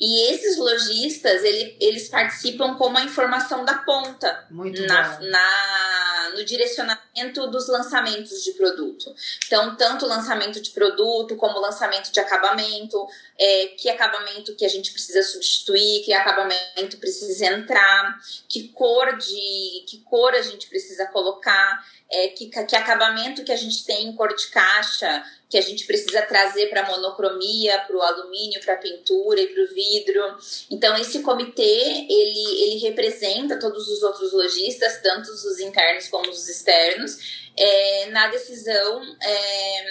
E 0.00 0.30
esses 0.32 0.56
lojistas, 0.56 1.42
ele, 1.42 1.76
eles 1.80 2.08
participam 2.08 2.74
com 2.76 2.86
uma 2.86 3.02
informação 3.02 3.64
da 3.64 3.74
ponta 3.78 4.46
Muito 4.48 4.80
na, 4.86 5.20
na, 5.20 6.30
no 6.36 6.44
direcionamento 6.44 7.07
dos 7.50 7.68
lançamentos 7.68 8.42
de 8.44 8.52
produto. 8.52 9.14
Então, 9.46 9.76
tanto 9.76 10.06
lançamento 10.06 10.60
de 10.60 10.70
produto 10.70 11.36
como 11.36 11.58
lançamento 11.58 12.10
de 12.12 12.20
acabamento, 12.20 13.06
é, 13.38 13.66
que 13.76 13.88
acabamento 13.88 14.54
que 14.54 14.64
a 14.64 14.68
gente 14.68 14.92
precisa 14.92 15.22
substituir, 15.22 16.02
que 16.04 16.12
acabamento 16.12 16.96
precisa 16.98 17.46
entrar, 17.46 18.18
que 18.48 18.68
cor 18.68 19.16
de 19.16 19.84
que 19.86 20.02
cor 20.04 20.34
a 20.34 20.42
gente 20.42 20.68
precisa 20.68 21.06
colocar, 21.06 21.84
é, 22.10 22.28
que, 22.28 22.46
que 22.46 22.76
acabamento 22.76 23.44
que 23.44 23.52
a 23.52 23.56
gente 23.56 23.84
tem 23.84 24.06
em 24.06 24.16
cor 24.16 24.34
de 24.34 24.46
caixa, 24.48 25.24
que 25.48 25.56
a 25.56 25.62
gente 25.62 25.86
precisa 25.86 26.22
trazer 26.22 26.68
para 26.68 26.86
monocromia, 26.86 27.78
para 27.80 27.96
o 27.96 28.02
alumínio, 28.02 28.60
para 28.60 28.74
a 28.74 28.78
pintura 28.78 29.40
e 29.40 29.46
para 29.48 29.62
o 29.62 29.68
vidro. 29.68 30.22
Então 30.70 30.96
esse 30.96 31.20
comitê 31.20 31.62
ele, 31.62 32.62
ele 32.62 32.78
representa 32.78 33.58
todos 33.58 33.88
os 33.88 34.02
outros 34.02 34.32
lojistas, 34.32 35.00
tanto 35.02 35.30
os 35.30 35.58
internos 35.58 36.08
como 36.08 36.28
os 36.28 36.48
externos, 36.48 37.07
é, 37.56 38.10
na 38.10 38.28
decisão 38.28 39.02
é, 39.22 39.84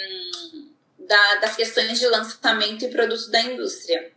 da, 0.98 1.36
das 1.36 1.56
questões 1.56 1.98
de 1.98 2.06
lançamento 2.06 2.84
e 2.84 2.88
produto 2.88 3.30
da 3.30 3.40
indústria. 3.40 4.12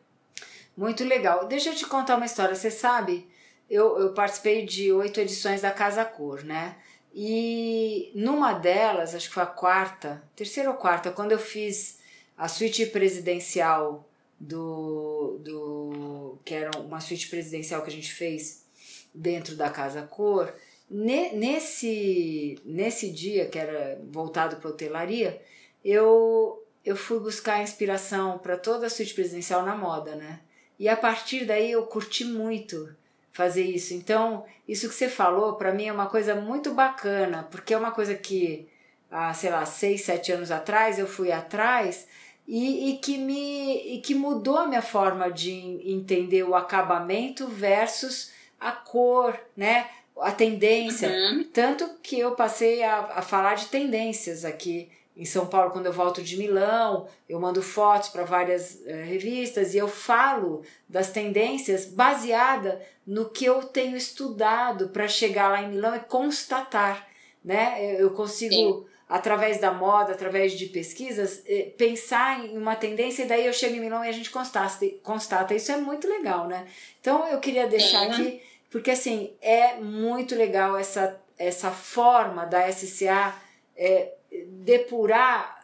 Muito 0.75 1.03
legal. 1.03 1.47
Deixa 1.47 1.69
eu 1.69 1.75
te 1.75 1.85
contar 1.85 2.15
uma 2.15 2.25
história. 2.25 2.55
Você 2.55 2.71
sabe, 2.71 3.27
eu, 3.69 3.99
eu 3.99 4.13
participei 4.13 4.65
de 4.65 4.91
oito 4.91 5.19
edições 5.19 5.61
da 5.61 5.71
Casa 5.71 6.03
Cor, 6.05 6.43
né? 6.43 6.77
E 7.13 8.11
numa 8.15 8.53
delas, 8.53 9.13
acho 9.13 9.27
que 9.27 9.33
foi 9.33 9.43
a 9.43 9.47
quarta, 9.47 10.23
terceira 10.35 10.69
ou 10.69 10.77
quarta, 10.77 11.11
quando 11.11 11.33
eu 11.33 11.39
fiz 11.39 11.99
a 12.37 12.47
suíte 12.47 12.85
presidencial 12.85 14.07
do, 14.39 15.37
do 15.39 16.39
que 16.43 16.55
era 16.55 16.71
uma 16.79 16.99
suíte 16.99 17.27
presidencial 17.27 17.81
que 17.83 17.89
a 17.89 17.93
gente 17.93 18.13
fez 18.13 18.65
dentro 19.13 19.55
da 19.55 19.69
Casa 19.69 20.01
Cor, 20.03 20.53
ne, 20.91 21.31
nesse, 21.31 22.59
nesse 22.65 23.09
dia 23.09 23.45
que 23.45 23.57
era 23.57 23.99
voltado 24.11 24.57
para 24.57 24.69
hotelaria, 24.69 25.41
eu, 25.83 26.61
eu 26.83 26.97
fui 26.97 27.17
buscar 27.19 27.63
inspiração 27.63 28.37
para 28.37 28.57
toda 28.57 28.87
a 28.87 28.89
suíte 28.89 29.13
presidencial 29.13 29.63
na 29.63 29.75
moda, 29.75 30.15
né? 30.15 30.41
E 30.77 30.89
a 30.89 30.97
partir 30.97 31.45
daí 31.45 31.71
eu 31.71 31.85
curti 31.85 32.25
muito 32.25 32.93
fazer 33.31 33.63
isso. 33.63 33.93
Então, 33.93 34.43
isso 34.67 34.89
que 34.89 34.95
você 34.95 35.07
falou, 35.07 35.53
para 35.55 35.73
mim 35.73 35.85
é 35.85 35.93
uma 35.93 36.07
coisa 36.07 36.35
muito 36.35 36.73
bacana, 36.73 37.47
porque 37.49 37.73
é 37.73 37.77
uma 37.77 37.91
coisa 37.91 38.13
que, 38.13 38.67
há, 39.09 39.33
sei 39.33 39.49
lá, 39.49 39.65
seis, 39.65 40.01
sete 40.01 40.31
anos 40.31 40.51
atrás 40.51 40.99
eu 40.99 41.07
fui 41.07 41.31
atrás 41.31 42.07
e, 42.45 42.89
e, 42.89 42.97
que 42.97 43.17
me 43.17 43.95
e 43.95 44.01
que 44.01 44.13
mudou 44.13 44.57
a 44.57 44.67
minha 44.67 44.81
forma 44.81 45.31
de 45.31 45.51
entender 45.89 46.43
o 46.43 46.55
acabamento 46.55 47.47
versus 47.47 48.31
a 48.59 48.71
cor, 48.71 49.39
né? 49.55 49.89
A 50.21 50.31
tendência. 50.31 51.09
Uhum. 51.09 51.43
Tanto 51.51 51.89
que 52.01 52.19
eu 52.19 52.31
passei 52.31 52.83
a, 52.83 52.99
a 53.15 53.21
falar 53.21 53.55
de 53.55 53.65
tendências 53.65 54.45
aqui 54.45 54.89
em 55.15 55.25
São 55.25 55.45
Paulo, 55.45 55.71
quando 55.71 55.85
eu 55.85 55.93
volto 55.93 56.21
de 56.21 56.37
Milão, 56.37 57.07
eu 57.27 57.39
mando 57.39 57.61
fotos 57.61 58.09
para 58.09 58.23
várias 58.23 58.81
eh, 58.87 59.03
revistas 59.03 59.73
e 59.73 59.77
eu 59.77 59.87
falo 59.87 60.63
das 60.87 61.11
tendências 61.11 61.85
baseada 61.85 62.81
no 63.05 63.29
que 63.29 63.43
eu 63.43 63.61
tenho 63.63 63.97
estudado 63.97 64.89
para 64.89 65.07
chegar 65.07 65.49
lá 65.49 65.61
em 65.61 65.69
Milão 65.69 65.95
e 65.95 65.99
constatar, 65.99 67.07
né? 67.43 67.95
Eu 67.99 68.11
consigo 68.11 68.53
Sim. 68.53 68.85
através 69.09 69.59
da 69.59 69.73
moda, 69.73 70.13
através 70.13 70.53
de 70.53 70.67
pesquisas, 70.67 71.43
eh, 71.45 71.73
pensar 71.77 72.45
em 72.45 72.57
uma 72.57 72.75
tendência 72.77 73.23
e 73.23 73.27
daí 73.27 73.45
eu 73.45 73.53
chego 73.53 73.75
em 73.75 73.81
Milão 73.81 74.05
e 74.05 74.07
a 74.07 74.13
gente 74.13 74.31
constata, 74.31 74.87
constata. 75.03 75.53
Isso 75.53 75.73
é 75.73 75.77
muito 75.77 76.07
legal, 76.07 76.47
né? 76.47 76.65
Então 77.01 77.27
eu 77.27 77.39
queria 77.39 77.67
deixar 77.67 78.05
Sim. 78.05 78.11
aqui 78.11 78.41
porque 78.71 78.89
assim 78.89 79.33
é 79.41 79.75
muito 79.75 80.33
legal 80.33 80.75
essa 80.75 81.21
essa 81.37 81.71
forma 81.71 82.45
da 82.45 82.71
SCA 82.71 83.35
é, 83.75 84.13
depurar. 84.47 85.59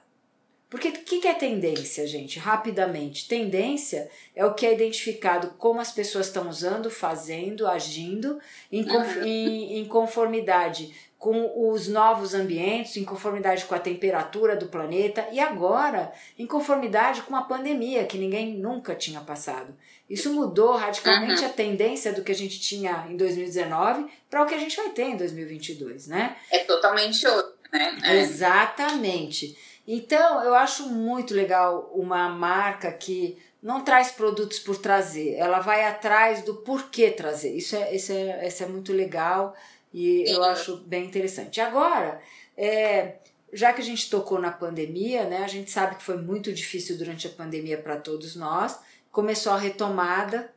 Porque 0.69 0.89
o 0.89 0.91
que, 0.91 1.19
que 1.19 1.27
é 1.27 1.33
tendência, 1.33 2.05
gente? 2.05 2.39
Rapidamente. 2.39 3.27
Tendência 3.27 4.09
é 4.35 4.43
o 4.45 4.53
que 4.53 4.65
é 4.65 4.73
identificado 4.73 5.51
como 5.57 5.79
as 5.79 5.91
pessoas 5.91 6.27
estão 6.27 6.49
usando, 6.49 6.89
fazendo, 6.89 7.67
agindo, 7.67 8.39
em, 8.69 8.83
uhum. 8.83 9.23
em, 9.23 9.79
em 9.79 9.85
conformidade 9.85 10.93
com 11.17 11.71
os 11.71 11.87
novos 11.87 12.33
ambientes, 12.33 12.95
em 12.95 13.03
conformidade 13.03 13.65
com 13.65 13.73
a 13.73 13.79
temperatura 13.79 14.55
do 14.55 14.67
planeta 14.67 15.27
e 15.31 15.39
agora 15.39 16.11
em 16.37 16.45
conformidade 16.45 17.23
com 17.23 17.35
a 17.35 17.41
pandemia 17.41 18.05
que 18.05 18.17
ninguém 18.17 18.53
nunca 18.53 18.93
tinha 18.93 19.19
passado. 19.21 19.75
Isso 20.09 20.31
mudou 20.31 20.75
radicalmente 20.75 21.41
uhum. 21.41 21.49
a 21.49 21.53
tendência 21.53 22.13
do 22.13 22.23
que 22.23 22.31
a 22.31 22.35
gente 22.35 22.59
tinha 22.59 23.07
em 23.09 23.17
2019 23.17 24.05
para 24.29 24.43
o 24.43 24.45
que 24.45 24.53
a 24.53 24.59
gente 24.59 24.77
vai 24.77 24.89
ter 24.89 25.05
em 25.05 25.17
2022, 25.17 26.07
né? 26.07 26.35
É 26.51 26.59
totalmente 26.59 27.25
outro 27.27 27.57
né? 27.71 27.97
É. 28.03 28.19
Exatamente. 28.19 29.57
Então, 29.87 30.43
eu 30.43 30.53
acho 30.53 30.89
muito 30.89 31.33
legal 31.33 31.91
uma 31.93 32.29
marca 32.29 32.91
que 32.91 33.37
não 33.61 33.81
traz 33.81 34.11
produtos 34.11 34.59
por 34.59 34.77
trazer, 34.77 35.35
ela 35.35 35.59
vai 35.59 35.85
atrás 35.85 36.43
do 36.43 36.55
porquê 36.55 37.09
trazer. 37.09 37.55
Isso 37.55 37.75
é, 37.75 37.95
isso 37.95 38.11
é, 38.11 38.47
isso 38.47 38.63
é 38.63 38.67
muito 38.67 38.93
legal 38.93 39.55
e 39.93 40.23
eu 40.27 40.43
acho 40.43 40.77
bem 40.77 41.05
interessante. 41.05 41.61
Agora, 41.61 42.21
é, 42.55 43.15
já 43.53 43.71
que 43.73 43.81
a 43.81 43.83
gente 43.83 44.09
tocou 44.09 44.39
na 44.39 44.51
pandemia, 44.51 45.23
né, 45.25 45.43
a 45.43 45.47
gente 45.47 45.71
sabe 45.71 45.95
que 45.95 46.03
foi 46.03 46.17
muito 46.17 46.51
difícil 46.51 46.97
durante 46.97 47.27
a 47.27 47.29
pandemia 47.29 47.77
para 47.77 47.97
todos 47.97 48.35
nós, 48.35 48.79
começou 49.11 49.53
a 49.53 49.57
retomada. 49.57 50.51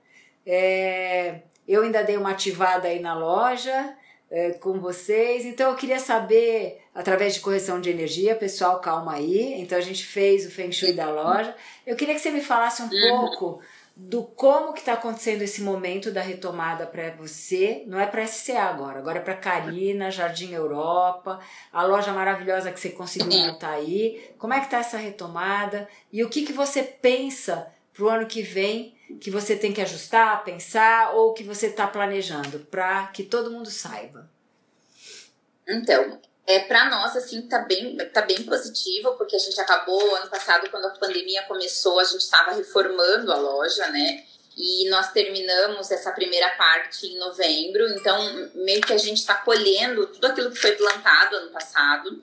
É, 0.45 1.41
eu 1.67 1.83
ainda 1.83 2.03
dei 2.03 2.17
uma 2.17 2.31
ativada 2.31 2.89
aí 2.89 2.99
na 2.99 3.15
loja, 3.15 3.97
é, 4.31 4.51
com 4.53 4.79
vocês. 4.79 5.45
Então 5.45 5.71
eu 5.71 5.77
queria 5.77 5.99
saber, 5.99 6.81
através 6.95 7.35
de 7.35 7.41
correção 7.41 7.81
de 7.81 7.91
energia, 7.91 8.35
pessoal, 8.35 8.81
calma 8.81 9.15
aí. 9.15 9.61
Então 9.61 9.77
a 9.77 9.83
gente 9.83 10.05
fez 10.05 10.47
o 10.47 10.51
Feng 10.51 10.73
Shui 10.73 10.93
da 10.93 11.11
loja. 11.11 11.55
Eu 11.87 11.97
queria 11.97 12.15
que 12.15 12.21
você 12.21 12.31
me 12.31 12.41
falasse 12.41 12.83
um 12.83 12.89
pouco 12.89 13.61
do 14.09 14.23
como 14.23 14.73
que 14.73 14.81
está 14.81 14.95
acontecendo 14.95 15.43
esse 15.43 15.61
momento 15.61 16.11
da 16.11 16.23
retomada 16.23 16.87
para 16.87 17.11
você. 17.11 17.85
Não 17.87 18.01
é 18.01 18.07
para 18.07 18.27
SCA 18.27 18.63
agora, 18.63 18.99
agora 18.99 19.19
é 19.19 19.23
para 19.23 19.37
Carina, 19.37 20.11
Jardim 20.11 20.53
Europa, 20.53 21.39
a 21.71 21.85
loja 21.85 22.13
maravilhosa 22.13 22.73
que 22.73 22.81
você 22.81 22.91
conseguiu 22.91 23.39
montar 23.39 23.73
aí. 23.73 24.33
Como 24.39 24.55
é 24.55 24.59
que 24.59 24.67
está 24.67 24.79
essa 24.79 24.97
retomada? 24.97 25.87
E 26.11 26.25
o 26.25 26.31
que, 26.31 26.47
que 26.47 26.53
você 26.53 26.83
pensa 26.83 27.71
para 27.93 28.05
o 28.05 28.09
ano 28.09 28.27
que 28.27 28.41
vem 28.41 28.95
que 29.21 29.31
você 29.31 29.55
tem 29.55 29.73
que 29.73 29.83
ajustar, 29.83 30.45
pensar 30.45 31.13
ou 31.15 31.35
que 31.35 31.45
você 31.45 31.67
está 31.67 31.87
planejando 31.87 32.61
para 32.71 33.09
que 33.09 33.23
todo 33.23 33.51
mundo 33.51 33.71
saiba? 33.71 34.31
Então, 35.69 36.19
é, 36.51 36.61
para 36.61 36.91
nós, 36.91 37.17
assim, 37.17 37.43
tá 37.43 37.61
bem, 37.61 37.97
tá 38.13 38.23
bem 38.23 38.43
positivo, 38.43 39.13
porque 39.13 39.37
a 39.37 39.39
gente 39.39 39.61
acabou, 39.61 40.17
ano 40.17 40.29
passado, 40.29 40.69
quando 40.69 40.87
a 40.87 40.91
pandemia 40.91 41.43
começou, 41.43 42.01
a 42.01 42.05
gente 42.05 42.23
estava 42.23 42.53
reformando 42.53 43.33
a 43.33 43.37
loja, 43.37 43.87
né? 43.89 44.25
E 44.57 44.91
nós 44.91 45.13
terminamos 45.13 45.93
essa 45.93 46.11
primeira 46.11 46.51
parte 46.51 47.07
em 47.07 47.19
novembro, 47.19 47.89
então 47.91 48.51
meio 48.57 48.81
que 48.81 48.93
a 48.93 48.99
gente 48.99 49.19
está 49.19 49.37
colhendo 49.37 50.09
tudo 50.09 50.27
aquilo 50.27 50.51
que 50.51 50.59
foi 50.59 50.73
plantado 50.73 51.37
ano 51.37 51.51
passado, 51.51 52.21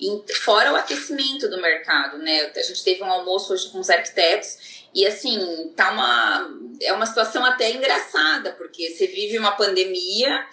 e 0.00 0.24
fora 0.36 0.72
o 0.72 0.76
aquecimento 0.76 1.46
do 1.48 1.60
mercado, 1.60 2.16
né? 2.16 2.50
A 2.56 2.62
gente 2.62 2.82
teve 2.82 3.02
um 3.02 3.10
almoço 3.12 3.52
hoje 3.52 3.68
com 3.68 3.78
os 3.78 3.90
arquitetos 3.90 4.88
e 4.94 5.06
assim, 5.06 5.70
tá 5.76 5.90
uma 5.90 6.50
é 6.80 6.92
uma 6.94 7.06
situação 7.06 7.44
até 7.44 7.70
engraçada, 7.70 8.52
porque 8.52 8.90
você 8.90 9.06
vive 9.06 9.38
uma 9.38 9.52
pandemia 9.52 10.46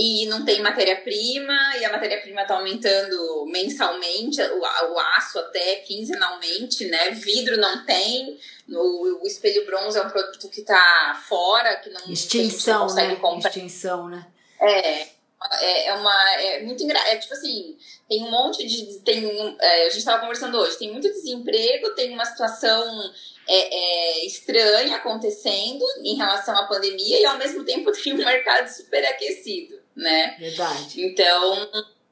e 0.00 0.26
não 0.26 0.44
tem 0.44 0.62
matéria-prima, 0.62 1.76
e 1.80 1.84
a 1.84 1.90
matéria-prima 1.90 2.42
está 2.42 2.54
aumentando 2.54 3.44
mensalmente, 3.46 4.40
o, 4.40 4.60
o, 4.60 4.98
aço 5.00 5.40
até 5.40 5.74
quinzenalmente, 5.76 6.84
né? 6.86 7.10
Vidro 7.10 7.56
não 7.56 7.84
tem, 7.84 8.38
o, 8.68 9.24
o 9.24 9.26
espelho 9.26 9.66
bronze 9.66 9.98
é 9.98 10.02
um 10.02 10.08
produto 10.08 10.48
que 10.50 10.60
está 10.60 11.20
fora, 11.28 11.78
que 11.78 11.90
não, 11.90 12.12
Extinção, 12.12 12.48
que 12.60 12.70
não 12.70 12.80
consegue 12.86 13.14
né? 13.14 13.20
comprar. 13.20 13.48
Extinção, 13.48 14.08
né? 14.08 14.24
É, 14.60 15.08
é, 15.60 15.88
é 15.88 15.94
uma. 15.94 16.34
É 16.34 16.62
muito 16.62 16.82
engraçado. 16.84 17.08
É 17.08 17.16
tipo 17.16 17.34
assim, 17.34 17.76
tem 18.08 18.22
um 18.22 18.30
monte 18.30 18.64
de. 18.66 19.00
Tem, 19.00 19.56
é, 19.60 19.86
a 19.86 19.88
gente 19.88 19.98
estava 19.98 20.20
conversando 20.20 20.58
hoje, 20.58 20.78
tem 20.78 20.92
muito 20.92 21.08
desemprego, 21.08 21.90
tem 21.96 22.12
uma 22.12 22.24
situação 22.24 23.12
é, 23.48 23.56
é, 23.56 24.26
estranha 24.26 24.96
acontecendo 24.96 25.84
em 26.04 26.16
relação 26.16 26.56
à 26.56 26.66
pandemia 26.66 27.20
e 27.20 27.24
ao 27.24 27.38
mesmo 27.38 27.64
tempo 27.64 27.90
tem 28.04 28.12
um 28.12 28.18
mercado 28.18 28.68
super 28.68 29.04
aquecido, 29.06 29.77
né? 29.98 30.36
Verdade. 30.38 31.04
Então. 31.04 31.70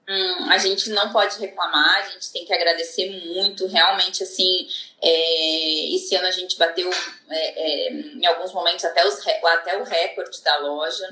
Hum, 0.08 0.50
a 0.50 0.56
gente 0.56 0.88
não 0.90 1.10
pode 1.12 1.36
reclamar, 1.40 1.96
a 1.96 2.10
gente 2.10 2.30
tem 2.30 2.44
que 2.44 2.54
agradecer 2.54 3.10
muito. 3.26 3.66
Realmente, 3.66 4.22
assim, 4.22 4.68
é, 5.02 5.94
esse 5.96 6.14
ano 6.14 6.28
a 6.28 6.30
gente 6.30 6.56
bateu 6.56 6.88
é, 7.28 7.88
é, 7.88 7.92
em 7.92 8.24
alguns 8.24 8.52
momentos 8.52 8.84
até, 8.84 9.04
os, 9.04 9.18
até 9.26 9.76
o 9.76 9.82
recorde 9.82 10.40
da 10.44 10.58
loja 10.58 11.08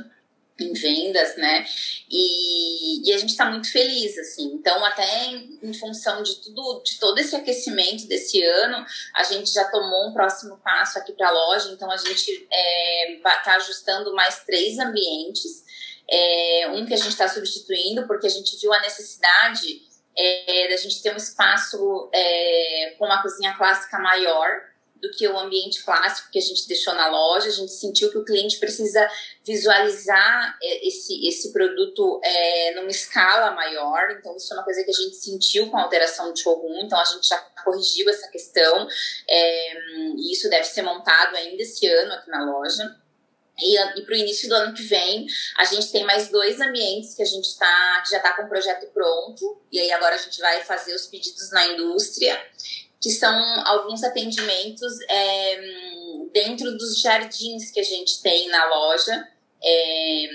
em 0.60 0.72
vendas, 0.72 1.36
né? 1.36 1.66
E, 2.08 3.08
e 3.08 3.12
a 3.12 3.18
gente 3.18 3.30
está 3.30 3.46
muito 3.46 3.70
feliz, 3.70 4.16
assim. 4.18 4.52
Então, 4.54 4.84
até 4.84 5.26
em, 5.26 5.58
em, 5.62 5.74
função 5.74 6.22
de 6.22 6.36
tudo, 6.36 6.82
de 6.84 6.98
todo 6.98 7.18
esse 7.18 7.34
aquecimento 7.34 8.06
desse 8.06 8.42
ano, 8.42 8.84
a 9.14 9.24
gente 9.24 9.52
já 9.52 9.64
tomou 9.64 10.08
um 10.08 10.12
próximo 10.12 10.56
passo 10.58 10.98
aqui 10.98 11.12
para 11.12 11.28
a 11.28 11.32
loja. 11.32 11.70
Então, 11.72 11.90
a 11.90 11.96
gente 11.96 12.30
está 12.30 13.52
é, 13.52 13.56
ajustando 13.56 14.14
mais 14.14 14.44
três 14.44 14.78
ambientes. 14.78 15.64
É, 16.08 16.68
um 16.70 16.84
que 16.84 16.94
a 16.94 16.98
gente 16.98 17.08
está 17.08 17.28
substituindo, 17.28 18.06
porque 18.06 18.26
a 18.26 18.30
gente 18.30 18.56
viu 18.60 18.72
a 18.72 18.80
necessidade 18.80 19.82
é, 20.16 20.68
da 20.68 20.76
gente 20.76 21.02
ter 21.02 21.12
um 21.12 21.16
espaço 21.16 22.10
é, 22.12 22.94
com 22.98 23.06
uma 23.06 23.22
cozinha 23.22 23.54
clássica 23.56 23.98
maior 23.98 24.74
do 25.04 25.10
que 25.10 25.28
o 25.28 25.38
ambiente 25.38 25.84
clássico 25.84 26.30
que 26.30 26.38
a 26.38 26.42
gente 26.42 26.66
deixou 26.66 26.94
na 26.94 27.08
loja. 27.08 27.48
A 27.48 27.52
gente 27.52 27.72
sentiu 27.72 28.10
que 28.10 28.16
o 28.16 28.24
cliente 28.24 28.58
precisa 28.58 29.06
visualizar 29.44 30.56
é, 30.62 30.88
esse, 30.88 31.28
esse 31.28 31.52
produto 31.52 32.20
é, 32.24 32.74
numa 32.74 32.90
escala 32.90 33.50
maior. 33.50 34.12
Então, 34.12 34.34
isso 34.34 34.52
é 34.52 34.56
uma 34.56 34.64
coisa 34.64 34.82
que 34.82 34.90
a 34.90 34.94
gente 34.94 35.16
sentiu 35.16 35.70
com 35.70 35.76
a 35.76 35.82
alteração 35.82 36.32
do 36.32 36.38
showroom. 36.38 36.86
Então, 36.86 36.98
a 36.98 37.04
gente 37.04 37.28
já 37.28 37.36
corrigiu 37.62 38.08
essa 38.08 38.28
questão. 38.28 38.88
É, 39.28 39.74
e 40.16 40.32
isso 40.32 40.48
deve 40.48 40.64
ser 40.64 40.82
montado 40.82 41.36
ainda 41.36 41.62
esse 41.62 41.86
ano 41.86 42.14
aqui 42.14 42.30
na 42.30 42.44
loja. 42.44 43.03
E, 43.60 43.78
e 43.78 44.02
para 44.02 44.14
o 44.14 44.16
início 44.16 44.48
do 44.48 44.54
ano 44.54 44.74
que 44.74 44.82
vem, 44.82 45.26
a 45.58 45.64
gente 45.64 45.90
tem 45.92 46.04
mais 46.04 46.28
dois 46.28 46.60
ambientes 46.60 47.14
que 47.14 47.22
a 47.22 47.26
gente 47.26 47.56
tá, 47.56 48.02
que 48.04 48.10
já 48.10 48.16
está 48.16 48.32
com 48.34 48.42
o 48.42 48.48
projeto 48.48 48.86
pronto. 48.92 49.60
E 49.70 49.78
aí 49.78 49.92
agora 49.92 50.16
a 50.16 50.18
gente 50.18 50.40
vai 50.40 50.62
fazer 50.62 50.94
os 50.94 51.06
pedidos 51.06 51.50
na 51.50 51.66
indústria 51.66 52.40
que 53.00 53.10
são 53.10 53.36
alguns 53.66 54.02
atendimentos 54.02 54.94
é, 55.10 55.60
dentro 56.32 56.72
dos 56.78 57.02
jardins 57.02 57.70
que 57.70 57.78
a 57.78 57.84
gente 57.84 58.22
tem 58.22 58.48
na 58.48 58.66
loja. 58.66 59.28
É, 59.62 60.26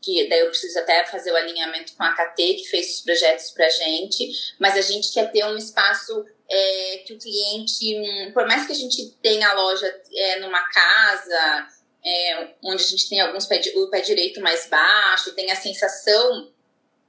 que 0.00 0.26
daí 0.28 0.40
eu 0.40 0.48
preciso 0.48 0.78
até 0.78 1.04
fazer 1.06 1.32
o 1.32 1.36
alinhamento 1.36 1.94
com 1.96 2.02
a 2.02 2.12
KT, 2.12 2.36
que 2.36 2.68
fez 2.68 2.96
os 2.96 3.00
projetos 3.00 3.50
para 3.50 3.66
a 3.66 3.70
gente, 3.70 4.30
mas 4.58 4.76
a 4.76 4.80
gente 4.80 5.12
quer 5.12 5.30
ter 5.32 5.44
um 5.44 5.56
espaço 5.56 6.24
é, 6.48 7.02
que 7.06 7.14
o 7.14 7.18
cliente, 7.18 8.32
por 8.32 8.46
mais 8.46 8.66
que 8.66 8.72
a 8.72 8.76
gente 8.76 9.10
tenha 9.22 9.48
a 9.48 9.54
loja 9.54 10.02
é, 10.14 10.40
numa 10.40 10.62
casa, 10.68 11.68
é, 12.04 12.48
onde 12.62 12.82
a 12.82 12.86
gente 12.86 13.08
tem 13.08 13.20
alguns 13.20 13.46
pé, 13.46 13.60
o 13.76 13.88
pé 13.88 14.00
direito 14.00 14.40
mais 14.40 14.66
baixo, 14.66 15.32
tem 15.32 15.50
a 15.50 15.56
sensação 15.56 16.52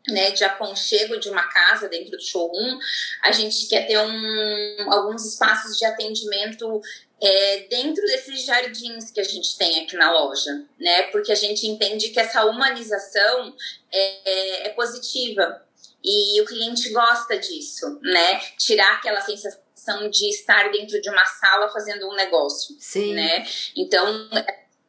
né, 0.08 0.32
de 0.32 0.44
aconchego 0.44 1.20
de 1.20 1.30
uma 1.30 1.44
casa 1.48 1.90
dentro 1.90 2.12
do 2.12 2.22
showroom, 2.22 2.78
a 3.24 3.32
gente 3.32 3.68
quer 3.68 3.88
ter 3.88 3.98
um, 3.98 4.92
alguns 4.92 5.26
espaços 5.26 5.78
de 5.78 5.86
atendimento 5.86 6.82
é, 7.22 7.60
dentro 7.70 8.06
desses 8.06 8.46
jardins 8.46 9.10
que 9.10 9.20
a 9.20 9.24
gente 9.24 9.58
tem 9.58 9.84
aqui 9.84 9.96
na 9.96 10.12
loja, 10.12 10.64
né? 10.80 11.04
Porque 11.04 11.32
a 11.32 11.36
gente 11.36 11.66
entende 11.66 12.10
que 12.10 12.20
essa 12.20 12.46
humanização 12.46 13.56
é, 13.92 14.68
é 14.68 14.70
positiva 14.70 15.64
e 16.04 16.40
o 16.42 16.46
cliente 16.46 16.90
gosta 16.90 17.38
disso, 17.38 18.00
né? 18.04 18.40
Tirar 18.58 18.96
aquela 18.96 19.22
sensação 19.22 20.10
de 20.10 20.30
estar 20.30 20.70
dentro 20.72 21.02
de 21.02 21.10
uma 21.10 21.26
sala 21.26 21.70
fazendo 21.70 22.08
um 22.08 22.16
negócio, 22.16 22.76
Sim. 22.80 23.14
né? 23.14 23.48
Então, 23.76 24.30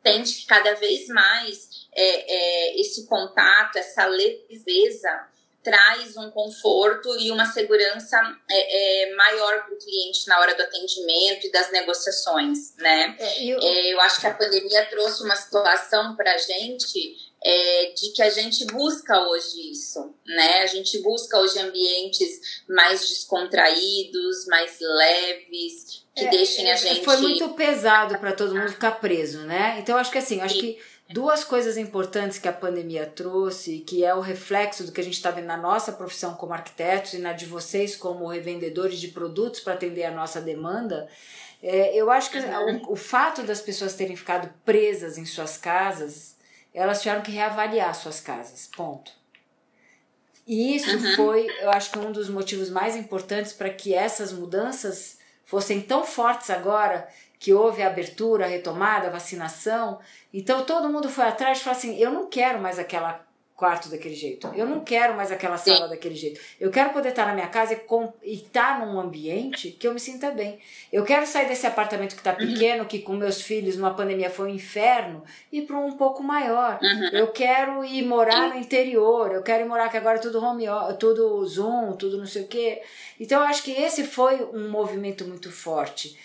entende 0.07 0.35
que 0.35 0.47
cada 0.47 0.75
vez 0.75 1.09
mais 1.09 1.87
é, 1.93 2.35
é, 2.75 2.81
esse 2.81 3.07
contato, 3.07 3.77
essa 3.77 4.07
leveza 4.07 5.29
traz 5.63 6.17
um 6.17 6.31
conforto 6.31 7.19
e 7.19 7.33
uma 7.33 7.45
segurança 7.47 8.17
é, 8.49 9.11
é 9.11 9.15
maior 9.17 9.65
para 9.65 9.75
o 9.75 9.79
cliente 9.79 10.29
na 10.29 10.39
hora 10.39 10.55
do 10.55 10.63
atendimento 10.63 11.45
e 11.45 11.51
das 11.51 11.73
negociações, 11.73 12.77
né? 12.77 13.17
É, 13.19 13.45
eu... 13.45 13.59
É, 13.61 13.93
eu 13.93 14.01
acho 14.03 14.21
que 14.21 14.29
a 14.29 14.35
pandemia 14.35 14.87
trouxe 14.87 15.25
uma 15.25 15.35
situação 15.35 16.15
para 16.15 16.33
a 16.33 16.39
gente 16.39 17.26
é, 17.49 17.93
de 17.95 18.11
que 18.11 18.23
a 18.23 18.29
gente 18.29 18.65
busca 18.67 19.17
hoje 19.29 19.71
isso, 19.71 20.13
né? 20.27 20.63
A 20.63 20.67
gente 20.67 20.99
busca 21.01 21.39
hoje 21.39 21.57
ambientes 21.61 22.41
mais 22.69 23.09
descontraídos, 23.09 24.47
mais 24.47 24.77
leves, 24.81 26.05
que 26.13 26.29
deixem 26.29 26.73
a 26.73 26.75
gente. 26.75 27.05
Foi 27.05 27.19
muito 27.19 27.51
pesado 27.51 28.19
para 28.19 28.33
todo 28.33 28.53
mundo 28.53 28.73
ficar 28.73 28.93
preso, 29.01 29.43
né? 29.43 29.77
Então 29.79 29.97
acho 29.97 30.11
que 30.11 30.19
assim, 30.19 30.41
acho 30.41 30.59
que 30.59 30.79
Duas 31.09 31.45
coisas 31.45 31.77
importantes 31.77 32.37
que 32.37 32.49
a 32.49 32.53
pandemia 32.53 33.07
trouxe, 33.07 33.79
que 33.79 34.05
é 34.05 34.13
o 34.13 34.21
reflexo 34.21 34.83
do 34.83 34.91
que 34.91 35.01
a 35.01 35.05
gente 35.05 35.15
está 35.15 35.31
vendo 35.31 35.47
na 35.47 35.57
nossa 35.57 35.93
profissão 35.93 36.35
como 36.35 36.53
arquitetos 36.53 37.13
e 37.13 37.19
na 37.19 37.33
de 37.33 37.47
vocês 37.47 37.95
como 37.95 38.27
revendedores 38.27 38.99
de 38.99 39.07
produtos 39.07 39.61
para 39.61 39.75
atender 39.75 40.03
a 40.03 40.11
nossa 40.11 40.41
demanda, 40.41 41.09
é, 41.63 41.95
eu 41.95 42.11
acho 42.11 42.33
que 42.33 42.39
uhum. 42.39 42.83
o, 42.89 42.95
o 42.95 42.97
fato 42.97 43.45
das 43.45 43.61
pessoas 43.61 43.95
terem 43.95 44.17
ficado 44.17 44.53
presas 44.65 45.17
em 45.17 45.25
suas 45.25 45.57
casas, 45.57 46.36
elas 46.77 47.01
tiveram 47.01 47.23
que 47.23 47.31
reavaliar 47.31 47.95
suas 47.95 48.21
casas, 48.21 48.69
ponto. 48.77 49.11
E 50.47 50.77
isso 50.77 50.95
uhum. 50.95 51.17
foi, 51.17 51.47
eu 51.61 51.71
acho 51.71 51.91
que 51.91 51.99
um 51.99 52.13
dos 52.13 52.29
motivos 52.29 52.71
mais 52.71 52.95
importantes 52.95 53.53
para 53.53 53.71
que 53.71 53.95
essas 53.95 54.33
mudanças 54.33 55.19
fossem 55.45 55.81
tão 55.81 56.05
fortes 56.05 56.51
agora 56.51 57.09
que 57.39 57.53
houve 57.53 57.83
a 57.83 57.89
abertura, 57.89 58.45
a 58.45 58.49
retomada, 58.49 59.09
a 59.09 59.11
vacinação. 59.11 59.99
Então 60.33 60.65
todo 60.65 60.89
mundo 60.89 61.09
foi 61.09 61.25
atrás 61.25 61.59
e 61.59 61.63
falou 61.63 61.79
assim: 61.79 61.99
eu 61.99 62.11
não 62.11 62.29
quero 62.29 62.61
mais 62.61 62.79
aquela 62.79 63.27
quarto 63.57 63.89
daquele 63.89 64.15
jeito. 64.15 64.49
Eu 64.55 64.67
não 64.67 64.81
quero 64.81 65.17
mais 65.17 65.33
aquela 65.33 65.57
sala 65.57 65.85
Sim. 65.85 65.91
daquele 65.91 66.15
jeito. 66.15 66.39
Eu 66.61 66.71
quero 66.71 66.91
poder 66.91 67.09
estar 67.09 67.27
na 67.27 67.33
minha 67.33 67.49
casa 67.49 67.81
e 68.23 68.35
estar 68.35 68.85
num 68.85 69.01
ambiente 69.01 69.71
que 69.71 69.89
eu 69.89 69.95
me 69.95 69.99
sinta 69.99 70.31
bem. 70.31 70.59
Eu 70.93 71.05
quero 71.05 71.27
sair 71.27 71.49
desse 71.49 71.67
apartamento 71.67 72.15
que 72.15 72.21
está 72.21 72.33
uhum. 72.33 72.37
pequeno, 72.37 72.83
uhum. 72.83 72.89
que 72.89 72.99
com 72.99 73.15
meus 73.15 73.41
filhos 73.41 73.77
numa 73.77 73.95
pandemia 73.95 74.29
foi 74.29 74.51
um 74.51 74.55
inferno, 74.55 75.25
e 75.51 75.63
para 75.63 75.79
um 75.79 75.93
pouco 75.93 76.23
maior. 76.23 76.79
Uhum. 76.83 77.09
Eu 77.13 77.29
quero 77.29 77.83
ir 77.85 78.03
morar 78.05 78.51
no 78.51 78.59
interior. 78.59 79.33
Eu 79.33 79.43
quero 79.43 79.65
ir 79.65 79.69
morar 79.69 79.89
que 79.89 79.97
agora 79.97 80.19
é 80.19 80.21
tudo 80.21 80.43
home, 80.43 80.67
tudo 81.01 81.45
Zoom, 81.47 81.93
tudo 81.95 82.19
não 82.19 82.27
sei 82.27 82.43
o 82.43 82.49
quê. 82.49 82.83
Então 83.19 83.41
eu 83.41 83.47
acho 83.47 83.63
que 83.63 83.73
esse 83.73 84.05
foi 84.05 84.45
um 84.53 84.69
movimento 84.69 85.25
muito 85.25 85.51
forte 85.51 86.17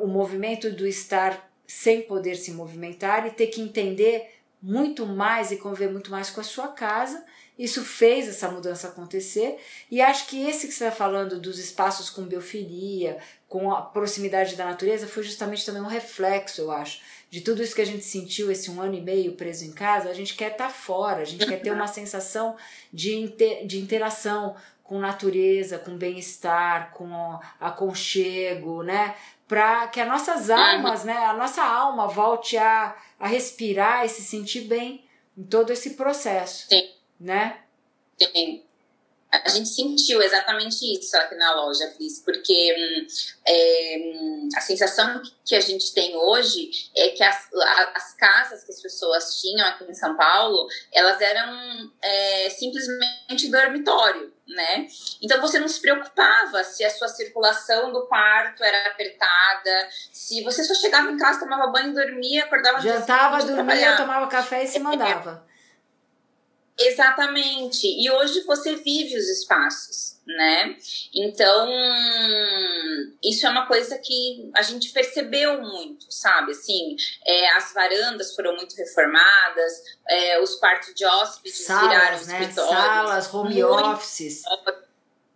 o 0.00 0.06
movimento 0.06 0.70
do 0.70 0.86
estar 0.86 1.50
sem 1.66 2.02
poder 2.02 2.36
se 2.36 2.52
movimentar 2.52 3.26
e 3.26 3.30
ter 3.30 3.48
que 3.48 3.60
entender 3.60 4.35
muito 4.66 5.06
mais 5.06 5.52
e 5.52 5.56
conviver 5.58 5.88
muito 5.88 6.10
mais 6.10 6.28
com 6.28 6.40
a 6.40 6.44
sua 6.44 6.66
casa 6.66 7.24
Isso 7.56 7.84
fez 7.84 8.26
essa 8.26 8.50
mudança 8.50 8.88
acontecer 8.88 9.58
e 9.88 10.00
acho 10.00 10.26
que 10.26 10.44
esse 10.44 10.66
que 10.66 10.74
você 10.74 10.86
está 10.86 10.96
falando 10.96 11.40
dos 11.40 11.60
espaços 11.60 12.10
com 12.10 12.22
biofilia, 12.24 13.16
com 13.48 13.72
a 13.72 13.80
proximidade 13.80 14.56
da 14.56 14.64
natureza, 14.64 15.06
foi 15.06 15.22
justamente 15.22 15.64
também 15.64 15.80
um 15.80 15.86
reflexo, 15.86 16.60
eu 16.60 16.72
acho, 16.72 17.00
de 17.30 17.42
tudo 17.42 17.62
isso 17.62 17.76
que 17.76 17.80
a 17.80 17.86
gente 17.86 18.04
sentiu 18.04 18.50
esse 18.50 18.68
um 18.68 18.80
ano 18.80 18.94
e 18.94 19.00
meio 19.00 19.32
preso 19.32 19.64
em 19.64 19.70
casa. 19.70 20.10
A 20.10 20.14
gente 20.14 20.34
quer 20.34 20.52
estar 20.52 20.66
tá 20.66 20.70
fora, 20.70 21.22
a 21.22 21.24
gente 21.24 21.46
quer 21.46 21.62
ter 21.62 21.70
uma 21.70 21.86
sensação 21.86 22.56
de, 22.92 23.14
inter, 23.14 23.64
de 23.66 23.78
interação 23.78 24.56
com 24.82 24.98
natureza, 24.98 25.78
com 25.78 25.96
bem-estar, 25.96 26.92
com 26.92 27.38
aconchego, 27.60 28.82
né? 28.82 29.14
Para 29.48 29.86
que 29.88 30.00
as 30.00 30.08
nossas 30.08 30.50
almas, 30.50 31.04
né? 31.04 31.16
A 31.16 31.32
nossa 31.32 31.62
alma 31.62 32.08
volte 32.08 32.56
a, 32.56 32.96
a 33.18 33.26
respirar 33.26 34.04
e 34.04 34.08
se 34.08 34.22
sentir 34.22 34.62
bem 34.62 35.04
em 35.36 35.44
todo 35.44 35.72
esse 35.72 35.90
processo. 35.90 36.66
Sim 36.68 36.96
né? 37.20 37.60
Sim. 38.20 38.62
A 39.30 39.48
gente 39.50 39.68
sentiu 39.68 40.22
exatamente 40.22 40.80
isso 40.98 41.14
aqui 41.16 41.34
na 41.34 41.54
loja, 41.54 41.88
Cris, 41.88 42.20
porque 42.24 42.74
hum, 42.78 43.06
é, 43.44 43.96
hum, 43.98 44.48
a 44.56 44.60
sensação 44.60 45.20
que 45.44 45.54
a 45.54 45.60
gente 45.60 45.92
tem 45.92 46.16
hoje 46.16 46.70
é 46.96 47.10
que 47.10 47.22
as, 47.22 47.50
as 47.94 48.14
casas 48.14 48.64
que 48.64 48.70
as 48.70 48.80
pessoas 48.80 49.40
tinham 49.40 49.66
aqui 49.66 49.84
em 49.84 49.94
São 49.94 50.16
Paulo, 50.16 50.66
elas 50.92 51.20
eram 51.20 51.92
é, 52.00 52.50
simplesmente 52.50 53.50
dormitório, 53.50 54.32
né? 54.46 54.86
Então 55.22 55.40
você 55.40 55.58
não 55.58 55.68
se 55.68 55.80
preocupava 55.80 56.62
se 56.64 56.84
a 56.84 56.90
sua 56.90 57.08
circulação 57.08 57.92
do 57.92 58.06
quarto 58.06 58.62
era 58.62 58.88
apertada, 58.88 59.88
se 60.12 60.42
você 60.44 60.62
só 60.64 60.74
chegava 60.74 61.10
em 61.10 61.16
casa, 61.16 61.40
tomava 61.40 61.66
banho, 61.68 61.94
dormia, 61.94 62.44
acordava... 62.44 62.80
Jantava, 62.80 63.42
dormia, 63.44 63.96
tomava 63.96 64.26
café 64.28 64.64
e 64.64 64.68
se 64.68 64.78
mandava. 64.78 65.45
Exatamente. 66.78 67.86
E 67.86 68.10
hoje 68.10 68.42
você 68.42 68.76
vive 68.76 69.16
os 69.16 69.28
espaços, 69.28 70.20
né? 70.26 70.76
Então, 71.14 71.70
isso 73.24 73.46
é 73.46 73.50
uma 73.50 73.66
coisa 73.66 73.96
que 73.98 74.50
a 74.54 74.62
gente 74.62 74.90
percebeu 74.90 75.62
muito, 75.62 76.06
sabe? 76.10 76.52
Assim, 76.52 76.96
é, 77.24 77.56
as 77.56 77.72
varandas 77.72 78.34
foram 78.34 78.54
muito 78.56 78.76
reformadas, 78.76 79.72
é, 80.08 80.40
os 80.40 80.56
quartos 80.56 80.94
de 80.94 81.04
hóspedes 81.06 81.64
Salas, 81.64 81.82
viraram 81.82 82.26
né? 82.26 82.40
escritórios. 82.42 82.76
Salas, 82.76 83.34
home 83.34 83.64
offices 83.64 84.42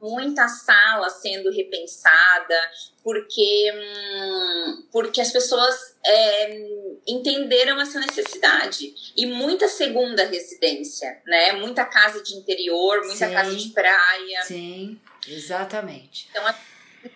muita 0.01 0.49
sala 0.49 1.11
sendo 1.11 1.51
repensada, 1.51 2.57
porque, 3.05 3.71
hum, 3.75 4.87
porque 4.91 5.21
as 5.21 5.31
pessoas 5.31 5.95
é, 6.05 6.90
entenderam 7.13 7.81
essa 7.81 7.99
necessidade. 8.01 8.95
E 9.17 9.27
muita 9.27 9.69
segunda 9.69 10.25
residência, 10.25 11.21
né? 11.27 11.53
Muita 11.53 11.85
casa 11.85 12.23
de 12.23 12.35
interior, 12.35 13.01
muita 13.01 13.29
sim, 13.29 13.33
casa 13.33 13.55
de 13.55 13.69
praia. 13.69 14.43
Sim, 14.43 15.01
exatamente. 15.27 16.29
Então, 16.31 16.55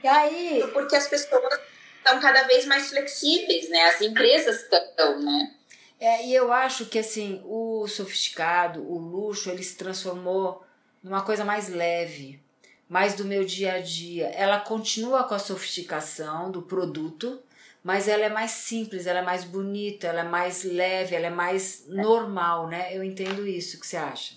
e 0.03 0.09
aí... 0.09 0.65
Porque 0.73 0.97
as 0.97 1.09
pessoas 1.09 1.61
estão 1.99 2.21
cada 2.21 2.43
vez 2.45 2.67
mais 2.67 2.89
flexíveis, 2.89 3.69
né? 3.69 3.85
As 3.87 4.01
empresas 4.01 4.63
estão, 4.63 5.21
né? 5.21 5.55
É, 6.01 6.27
e 6.27 6.35
eu 6.35 6.53
acho 6.53 6.87
que 6.87 6.99
assim, 6.99 7.41
o 7.45 7.87
sofisticado, 7.87 8.83
o 8.83 8.99
luxo, 8.99 9.51
ele 9.51 9.63
se 9.63 9.77
transformou 9.77 10.65
numa 11.03 11.23
coisa 11.23 11.45
mais 11.45 11.69
leve 11.69 12.45
mais 12.89 13.15
do 13.15 13.25
meu 13.25 13.45
dia 13.45 13.75
a 13.75 13.81
dia. 13.81 14.29
Ela 14.29 14.61
continua 14.61 15.25
com 15.25 15.35
a 15.35 15.39
sofisticação 15.39 16.51
do 16.51 16.63
produto, 16.63 17.43
mas 17.85 18.09
ela 18.09 18.25
é 18.25 18.31
mais 18.31 18.51
simples, 18.53 19.07
ela 19.07 19.19
é 19.19 19.23
mais 19.23 19.45
bonita, 19.45 20.07
ela 20.07 20.21
é 20.21 20.25
mais 20.25 20.65
leve, 20.65 21.15
ela 21.15 21.27
é 21.27 21.31
mais 21.31 21.85
normal, 21.87 22.67
né? 22.67 22.97
Eu 22.97 23.05
entendo 23.05 23.47
isso. 23.47 23.77
O 23.77 23.81
que 23.81 23.87
você 23.87 23.99
acha? 23.99 24.37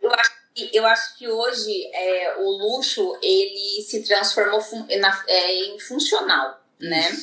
Eu 0.00 0.10
acho 0.10 0.32
que, 0.54 0.70
eu 0.72 0.86
acho 0.86 1.18
que 1.18 1.28
hoje 1.28 1.90
é, 1.92 2.36
o 2.38 2.48
luxo 2.48 3.18
ele 3.22 3.82
se 3.82 4.02
transformou 4.02 4.58
fun 4.62 4.86
na, 4.98 5.24
é, 5.28 5.66
em 5.66 5.78
funcional, 5.78 6.64
né? 6.80 7.14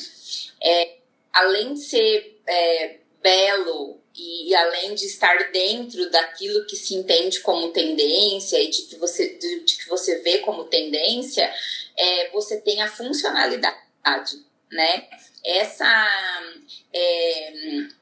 É, 0.62 0.98
além 1.32 1.74
de 1.74 1.80
ser 1.80 2.40
é, 2.46 2.98
belo, 3.20 3.98
e, 4.14 4.50
e, 4.50 4.54
além 4.54 4.94
de 4.94 5.06
estar 5.06 5.50
dentro 5.50 6.08
daquilo 6.10 6.64
que 6.66 6.76
se 6.76 6.94
entende 6.94 7.40
como 7.40 7.72
tendência 7.72 8.60
e 8.62 8.68
de 8.68 8.82
que 8.82 8.96
você, 8.96 9.34
de, 9.34 9.64
de 9.64 9.78
que 9.78 9.88
você 9.88 10.20
vê 10.20 10.38
como 10.38 10.64
tendência, 10.64 11.52
é, 11.96 12.30
você 12.30 12.60
tem 12.60 12.82
a 12.82 12.88
funcionalidade, 12.88 14.44
né? 14.70 15.08
Essa, 15.44 15.86
é, 16.92 17.52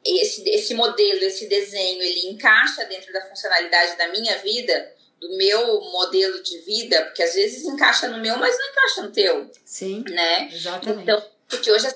esse, 0.04 0.48
esse 0.48 0.74
modelo, 0.74 1.24
esse 1.24 1.48
desenho, 1.48 2.02
ele 2.02 2.30
encaixa 2.30 2.84
dentro 2.84 3.12
da 3.12 3.24
funcionalidade 3.26 3.96
da 3.96 4.08
minha 4.08 4.36
vida, 4.38 4.94
do 5.20 5.36
meu 5.36 5.80
modelo 5.80 6.42
de 6.42 6.58
vida, 6.58 7.04
porque 7.04 7.22
às 7.22 7.34
vezes 7.34 7.64
encaixa 7.64 8.08
no 8.08 8.18
meu, 8.18 8.36
mas 8.38 8.56
não 8.58 8.70
encaixa 8.70 9.02
no 9.02 9.12
teu. 9.12 9.50
Sim, 9.64 10.04
né? 10.08 10.48
exatamente. 10.52 11.02
Então, 11.02 11.24
porque 11.48 11.70
hoje 11.70 11.88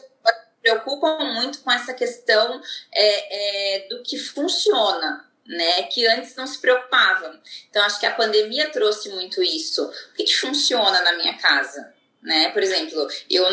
preocupam 0.62 1.18
muito 1.34 1.58
com 1.60 1.70
essa 1.70 1.92
questão 1.92 2.62
é, 2.94 3.80
é, 3.84 3.88
do 3.88 4.02
que 4.02 4.16
funciona, 4.16 5.28
né? 5.44 5.82
Que 5.84 6.06
antes 6.06 6.36
não 6.36 6.46
se 6.46 6.60
preocupavam. 6.60 7.38
Então, 7.68 7.82
acho 7.82 7.98
que 7.98 8.06
a 8.06 8.14
pandemia 8.14 8.70
trouxe 8.70 9.08
muito 9.10 9.42
isso. 9.42 9.84
O 9.84 10.14
que, 10.14 10.24
que 10.24 10.36
funciona 10.36 11.02
na 11.02 11.12
minha 11.14 11.36
casa? 11.36 11.92
Né? 12.22 12.50
Por 12.50 12.62
exemplo, 12.62 13.08
eu 13.28 13.44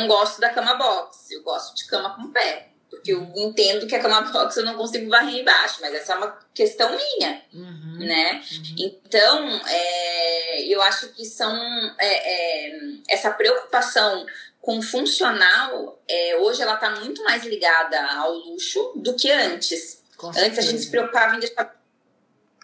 não 0.00 0.08
gosto 0.08 0.40
da 0.40 0.50
cama 0.50 0.74
box, 0.74 1.30
eu 1.30 1.42
gosto 1.42 1.74
de 1.74 1.86
cama 1.86 2.14
com 2.14 2.30
pé. 2.30 2.70
Porque 2.88 3.12
eu 3.12 3.22
entendo 3.34 3.86
que 3.86 3.94
a 3.94 4.00
cama 4.00 4.20
box 4.30 4.56
eu 4.56 4.64
não 4.64 4.74
consigo 4.74 5.10
varrer 5.10 5.40
embaixo, 5.40 5.78
mas 5.80 5.94
essa 5.94 6.12
é 6.12 6.16
uma 6.16 6.38
questão 6.54 6.90
minha, 6.90 7.42
uhum, 7.52 7.98
né? 7.98 8.42
Uhum. 8.52 8.74
Então, 8.78 9.60
é, 9.66 10.62
eu 10.62 10.80
acho 10.82 11.08
que 11.08 11.24
são 11.24 11.54
é, 11.98 12.70
é, 12.70 12.78
essa 13.08 13.30
preocupação 13.30 14.24
com 14.60 14.82
funcional, 14.82 16.02
é, 16.08 16.36
hoje 16.38 16.60
ela 16.60 16.74
está 16.74 16.90
muito 16.90 17.22
mais 17.22 17.44
ligada 17.44 18.04
ao 18.14 18.32
luxo 18.32 18.94
do 18.96 19.14
que 19.14 19.30
antes. 19.30 20.02
Antes 20.36 20.58
a 20.58 20.62
gente 20.62 20.82
se 20.82 20.90
preocupava 20.90 21.36
em 21.36 21.40
deixar. 21.40 21.76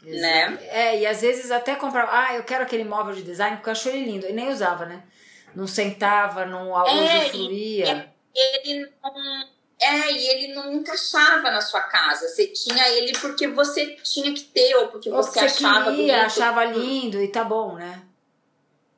Né? 0.02 0.58
É, 0.62 0.98
e 0.98 1.06
às 1.06 1.20
vezes 1.20 1.52
até 1.52 1.76
comprava, 1.76 2.10
ah, 2.12 2.34
eu 2.34 2.42
quero 2.42 2.64
aquele 2.64 2.82
móvel 2.82 3.14
de 3.14 3.22
design 3.22 3.56
porque 3.56 3.68
eu 3.68 3.72
achei 3.72 3.92
ele 3.92 4.10
lindo, 4.10 4.26
e 4.26 4.32
nem 4.32 4.50
usava, 4.50 4.84
né? 4.84 5.04
Não 5.54 5.66
sentava, 5.66 6.46
não 6.46 6.76
é, 6.86 7.26
usufruía. 7.26 8.12
Ele 8.34 8.90
não. 9.02 9.52
É, 9.80 10.12
e 10.12 10.28
ele 10.28 10.54
não 10.54 10.72
encaixava 10.72 11.50
na 11.50 11.60
sua 11.60 11.80
casa. 11.82 12.28
Você 12.28 12.46
tinha 12.46 12.88
ele 12.88 13.12
porque 13.18 13.48
você 13.48 13.96
tinha 13.96 14.32
que 14.32 14.44
ter, 14.44 14.76
ou 14.76 14.88
porque 14.88 15.10
ou 15.10 15.16
você, 15.16 15.40
você 15.40 15.40
achava 15.40 15.90
queria, 15.90 16.14
bonito. 16.14 16.26
achava 16.26 16.64
lindo 16.64 17.20
e 17.20 17.28
tá 17.28 17.42
bom, 17.42 17.74
né? 17.74 18.02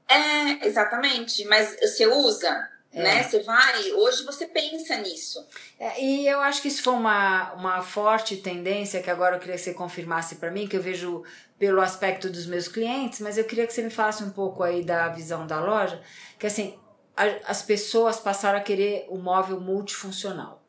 É, 0.06 0.66
exatamente. 0.66 1.44
Mas 1.46 1.74
você 1.80 2.06
usa? 2.06 2.70
É. 2.92 3.02
Né? 3.02 3.22
Você 3.22 3.40
vai, 3.40 3.92
hoje 3.92 4.24
você 4.24 4.46
pensa 4.46 4.96
nisso. 4.98 5.44
É, 5.80 6.00
e 6.00 6.28
eu 6.28 6.40
acho 6.40 6.62
que 6.62 6.68
isso 6.68 6.82
foi 6.82 6.92
uma, 6.92 7.52
uma 7.54 7.82
forte 7.82 8.36
tendência 8.36 9.02
que 9.02 9.10
agora 9.10 9.36
eu 9.36 9.40
queria 9.40 9.56
que 9.56 9.62
você 9.62 9.74
confirmasse 9.74 10.36
para 10.36 10.50
mim, 10.50 10.68
que 10.68 10.76
eu 10.76 10.82
vejo 10.82 11.24
pelo 11.58 11.80
aspecto 11.80 12.28
dos 12.28 12.46
meus 12.46 12.68
clientes, 12.68 13.20
mas 13.20 13.38
eu 13.38 13.44
queria 13.44 13.66
que 13.66 13.72
você 13.72 13.82
me 13.82 13.90
falasse 13.90 14.22
um 14.22 14.30
pouco 14.30 14.62
aí 14.62 14.84
da 14.84 15.08
visão 15.08 15.46
da 15.46 15.60
loja, 15.60 16.00
que 16.38 16.46
assim, 16.46 16.78
a, 17.16 17.24
as 17.46 17.62
pessoas 17.62 18.18
passaram 18.18 18.58
a 18.58 18.62
querer 18.62 19.06
o 19.08 19.16
móvel 19.16 19.60
multifuncional. 19.60 20.62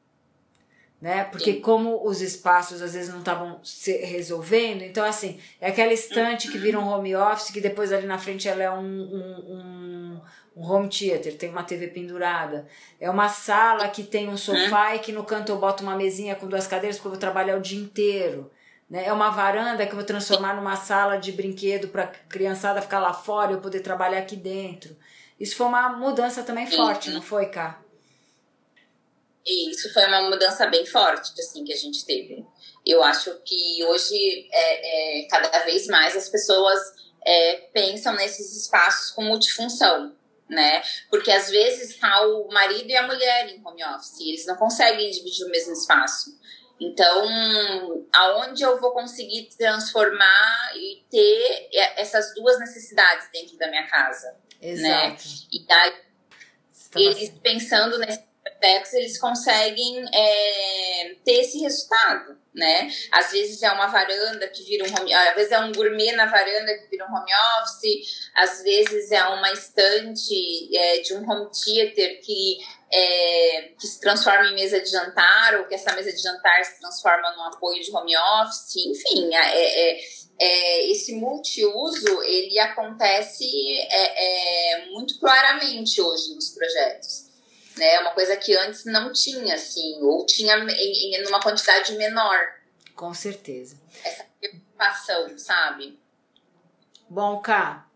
Né? 1.01 1.25
Porque 1.25 1.53
Sim. 1.53 1.61
como 1.61 2.07
os 2.07 2.21
espaços 2.21 2.81
às 2.81 2.93
vezes 2.93 3.11
não 3.11 3.19
estavam 3.19 3.59
se 3.63 3.97
resolvendo, 3.97 4.81
então 4.81 5.03
assim, 5.03 5.39
é 5.59 5.69
aquela 5.69 5.93
estante 5.93 6.49
que 6.49 6.57
vira 6.57 6.79
um 6.79 6.87
home 6.87 7.15
office, 7.15 7.51
que 7.51 7.61
depois 7.61 7.91
ali 7.91 8.07
na 8.07 8.17
frente 8.17 8.47
ela 8.47 8.63
é 8.63 8.71
um, 8.71 8.79
um, 8.79 9.53
um 9.53 10.21
um 10.55 10.63
home 10.63 10.87
theater, 10.87 11.35
tem 11.35 11.49
uma 11.49 11.63
TV 11.63 11.87
pendurada. 11.87 12.65
É 12.99 13.09
uma 13.09 13.27
sala 13.27 13.89
que 13.89 14.03
tem 14.03 14.29
um 14.29 14.37
sofá 14.37 14.93
é. 14.93 14.95
e 14.95 14.99
que 14.99 15.11
no 15.11 15.25
canto 15.25 15.51
eu 15.51 15.57
boto 15.57 15.83
uma 15.83 15.95
mesinha 15.95 16.35
com 16.35 16.47
duas 16.47 16.65
cadeiras 16.65 16.95
porque 16.95 17.07
eu 17.07 17.11
vou 17.11 17.19
trabalhar 17.19 17.57
o 17.57 17.61
dia 17.61 17.79
inteiro. 17.79 18.49
Né? 18.89 19.05
É 19.05 19.13
uma 19.13 19.29
varanda 19.29 19.85
que 19.85 19.91
eu 19.91 19.97
vou 19.97 20.05
transformar 20.05 20.55
numa 20.55 20.75
sala 20.75 21.17
de 21.17 21.31
brinquedo 21.31 21.87
para 21.87 22.07
criançada 22.07 22.81
ficar 22.81 22.99
lá 22.99 23.13
fora 23.13 23.51
e 23.51 23.55
eu 23.55 23.61
poder 23.61 23.81
trabalhar 23.81 24.19
aqui 24.19 24.35
dentro. 24.35 24.95
Isso 25.39 25.55
foi 25.55 25.65
uma 25.65 25.89
mudança 25.89 26.43
também 26.43 26.67
forte, 26.67 27.11
não 27.11 27.21
foi, 27.21 27.47
Cá? 27.47 27.81
Isso 29.45 29.93
foi 29.93 30.05
uma 30.07 30.23
mudança 30.29 30.65
bem 30.67 30.85
forte, 30.85 31.39
assim, 31.39 31.63
que 31.63 31.73
a 31.73 31.77
gente 31.77 32.03
teve. 32.03 32.43
Eu 32.83 33.03
acho 33.03 33.31
que 33.45 33.83
hoje, 33.83 34.47
é, 34.51 35.23
é 35.23 35.27
cada 35.27 35.59
vez 35.59 35.85
mais, 35.87 36.15
as 36.15 36.29
pessoas 36.29 36.79
é, 37.23 37.55
pensam 37.73 38.15
nesses 38.15 38.55
espaços 38.55 39.11
com 39.11 39.23
multifunção 39.23 40.15
né? 40.49 40.81
Porque 41.09 41.31
às 41.31 41.49
vezes 41.49 41.97
tá 41.97 42.25
o 42.27 42.47
marido 42.49 42.89
e 42.89 42.95
a 42.95 43.07
mulher 43.07 43.49
em 43.49 43.61
home 43.65 43.83
office, 43.83 44.19
eles 44.21 44.45
não 44.45 44.55
conseguem 44.55 45.09
dividir 45.09 45.45
o 45.45 45.49
mesmo 45.49 45.73
espaço. 45.73 46.37
Então, 46.79 48.05
aonde 48.13 48.63
eu 48.63 48.79
vou 48.79 48.91
conseguir 48.91 49.49
transformar 49.57 50.71
e 50.75 51.03
ter 51.09 51.69
essas 51.95 52.33
duas 52.35 52.59
necessidades 52.59 53.29
dentro 53.31 53.57
da 53.57 53.67
minha 53.69 53.87
casa, 53.87 54.35
né? 54.61 54.69
Exato. 54.69 54.83
né? 54.83 55.17
E 55.53 55.65
daí, 55.65 55.91
tá 56.91 56.99
eles 56.99 57.29
pensando 57.41 57.97
nesse 57.99 58.23
aspectos, 58.65 58.93
eles 58.93 59.19
conseguem 59.19 60.05
é, 60.13 61.15
ter 61.23 61.41
esse 61.41 61.59
resultado, 61.59 62.37
né? 62.55 62.89
Às 63.11 63.31
vezes 63.31 63.61
é 63.61 63.71
uma 63.71 63.87
varanda 63.87 64.47
que 64.47 64.63
vira 64.63 64.85
um 64.85 64.93
home, 64.99 65.13
às 65.13 65.35
vezes 65.35 65.51
é 65.51 65.59
um 65.59 65.73
gourmet 65.73 66.13
na 66.13 66.25
varanda 66.25 66.73
que 66.77 66.89
vira 66.89 67.05
um 67.05 67.13
home 67.13 67.31
office, 67.59 68.29
às 68.35 68.63
vezes 68.63 69.11
é 69.11 69.23
uma 69.25 69.51
estante 69.51 70.75
é, 70.75 70.99
de 71.01 71.13
um 71.13 71.29
home 71.29 71.49
theater 71.51 72.19
que 72.21 72.57
é, 72.91 73.73
que 73.77 73.87
se 73.87 73.99
transforma 73.99 74.45
em 74.47 74.55
mesa 74.55 74.79
de 74.79 74.89
jantar 74.89 75.55
ou 75.55 75.65
que 75.65 75.75
essa 75.75 75.93
mesa 75.93 76.13
de 76.13 76.21
jantar 76.21 76.63
se 76.63 76.79
transforma 76.79 77.29
num 77.35 77.43
apoio 77.43 77.83
de 77.83 77.91
home 77.91 78.15
office, 78.15 78.75
enfim, 78.77 79.35
é, 79.35 79.91
é, 79.91 79.99
é 80.39 80.91
esse 80.91 81.13
multiuso 81.15 82.23
ele 82.23 82.57
acontece 82.59 83.45
é, 83.91 84.77
é, 84.77 84.85
muito 84.91 85.19
claramente 85.19 86.01
hoje 86.01 86.35
nos 86.35 86.49
projetos 86.49 87.24
né? 87.77 87.99
Uma 87.99 88.11
coisa 88.11 88.35
que 88.37 88.55
antes 88.55 88.85
não 88.85 89.11
tinha, 89.11 89.55
assim, 89.55 90.01
ou 90.01 90.25
tinha 90.25 90.55
em, 90.57 91.15
em 91.15 91.23
numa 91.23 91.39
quantidade 91.39 91.93
menor. 91.95 92.37
Com 92.95 93.13
certeza. 93.13 93.77
Essa 94.03 94.25
preocupação, 94.39 95.37
sabe? 95.37 95.99
Bom, 97.09 97.39
Cá, 97.39 97.87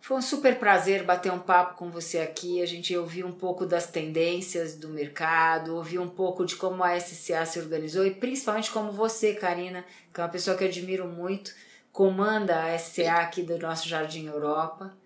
foi 0.00 0.16
um 0.16 0.22
super 0.22 0.58
prazer 0.58 1.04
bater 1.04 1.30
um 1.30 1.38
papo 1.38 1.76
com 1.76 1.90
você 1.90 2.20
aqui. 2.20 2.62
A 2.62 2.66
gente 2.66 2.96
ouviu 2.96 3.26
um 3.26 3.32
pouco 3.32 3.66
das 3.66 3.86
tendências 3.86 4.74
do 4.74 4.88
mercado, 4.88 5.76
ouviu 5.76 6.00
um 6.00 6.08
pouco 6.08 6.46
de 6.46 6.56
como 6.56 6.82
a 6.82 6.98
SCA 6.98 7.44
se 7.44 7.58
organizou 7.58 8.06
e 8.06 8.14
principalmente 8.14 8.70
como 8.70 8.90
você, 8.90 9.34
Karina, 9.34 9.84
que 10.12 10.18
é 10.18 10.24
uma 10.24 10.30
pessoa 10.30 10.56
que 10.56 10.64
eu 10.64 10.68
admiro 10.68 11.06
muito, 11.06 11.52
comanda 11.92 12.64
a 12.64 12.78
SCA 12.78 13.16
aqui 13.16 13.42
do 13.42 13.58
nosso 13.58 13.86
Jardim 13.86 14.26
Europa. 14.26 14.96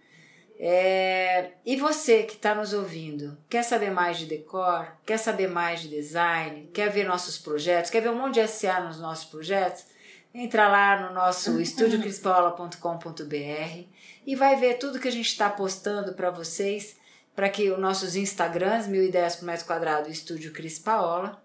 É, 0.65 1.55
e 1.67 1.75
você 1.75 2.23
que 2.23 2.35
está 2.35 2.55
nos 2.55 2.73
ouvindo, 2.73 3.37
quer 3.51 3.65
saber 3.65 3.91
mais 3.91 4.17
de 4.17 4.27
decor? 4.27 4.97
Quer 5.05 5.19
saber 5.19 5.49
mais 5.49 5.81
de 5.81 5.89
design? 5.89 6.71
Quer 6.73 6.89
ver 6.89 7.05
nossos 7.05 7.37
projetos? 7.37 7.91
Quer 7.91 8.01
ver 8.01 8.11
um 8.11 8.15
monte 8.15 8.35
de 8.35 8.47
SA 8.47 8.79
nos 8.79 9.01
nossos 9.01 9.25
projetos? 9.25 9.85
Entra 10.33 10.69
lá 10.69 11.01
no 11.01 11.15
nosso 11.15 11.59
estúdiocrispaola.com.br 11.61 13.87
e 14.25 14.37
vai 14.37 14.55
ver 14.55 14.79
tudo 14.79 15.01
que 15.01 15.09
a 15.09 15.13
gente 15.13 15.27
está 15.27 15.51
postando 15.51 16.13
para 16.13 16.31
vocês, 16.31 16.97
para 17.35 17.49
que 17.49 17.69
os 17.69 17.81
nossos 17.81 18.15
Instagrams, 18.15 18.87
mil 18.87 19.03
ideias 19.03 19.35
por 19.35 19.47
metro 19.47 19.67
quadrado, 19.67 20.09
Estúdio 20.09 20.53
Cris 20.53 20.79
Paola. 20.79 21.43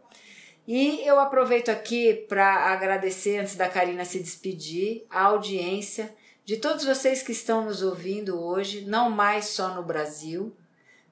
E 0.68 1.02
eu 1.08 1.20
aproveito 1.20 1.70
aqui 1.70 2.14
para 2.30 2.72
agradecer, 2.72 3.40
antes 3.40 3.56
da 3.56 3.68
Karina 3.68 4.06
se 4.06 4.20
despedir, 4.20 5.08
a 5.10 5.24
audiência 5.24 6.16
de 6.48 6.56
todos 6.56 6.86
vocês 6.86 7.22
que 7.22 7.34
estão 7.34 7.66
nos 7.66 7.82
ouvindo 7.82 8.42
hoje, 8.42 8.86
não 8.86 9.10
mais 9.10 9.48
só 9.48 9.76
no 9.76 9.84
Brasil, 9.84 10.56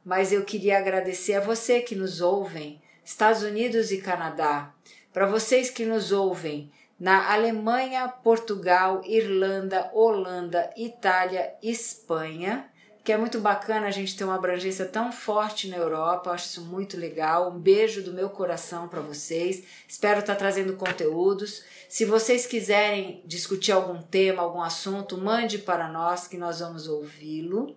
mas 0.02 0.32
eu 0.32 0.46
queria 0.46 0.78
agradecer 0.78 1.34
a 1.34 1.42
você 1.42 1.82
que 1.82 1.94
nos 1.94 2.22
ouvem, 2.22 2.82
Estados 3.04 3.44
Unidos 3.44 3.92
e 3.92 3.98
Canadá, 4.02 4.74
para 5.12 5.26
vocês 5.26 5.70
que 5.70 5.86
nos 5.86 6.14
ouvem 6.14 6.72
na 6.98 7.34
Alemanha, 7.34 8.08
Portugal, 8.08 9.02
Irlanda, 9.04 9.92
Holanda, 9.94 10.72
Itália, 10.78 11.54
Espanha, 11.62 12.72
que 13.06 13.12
é 13.12 13.18
muito 13.18 13.40
bacana 13.40 13.86
a 13.86 13.92
gente 13.92 14.18
ter 14.18 14.24
uma 14.24 14.34
abrangência 14.34 14.84
tão 14.84 15.12
forte 15.12 15.68
na 15.68 15.78
Europa, 15.78 16.32
acho 16.32 16.48
isso 16.48 16.62
muito 16.62 16.98
legal. 16.98 17.52
Um 17.52 17.60
beijo 17.60 18.02
do 18.02 18.12
meu 18.12 18.32
coração 18.32 18.88
para 18.88 19.00
vocês. 19.00 19.64
Espero 19.88 20.22
estar 20.22 20.34
tá 20.34 20.40
trazendo 20.40 20.74
conteúdos. 20.74 21.64
Se 21.88 22.04
vocês 22.04 22.48
quiserem 22.48 23.22
discutir 23.24 23.74
algum 23.74 24.02
tema, 24.02 24.42
algum 24.42 24.60
assunto, 24.60 25.20
mande 25.20 25.60
para 25.60 25.88
nós 25.88 26.28
que 26.28 26.36
nós 26.36 26.62
vamos 26.62 26.88
ouvi-lo. 26.88 27.76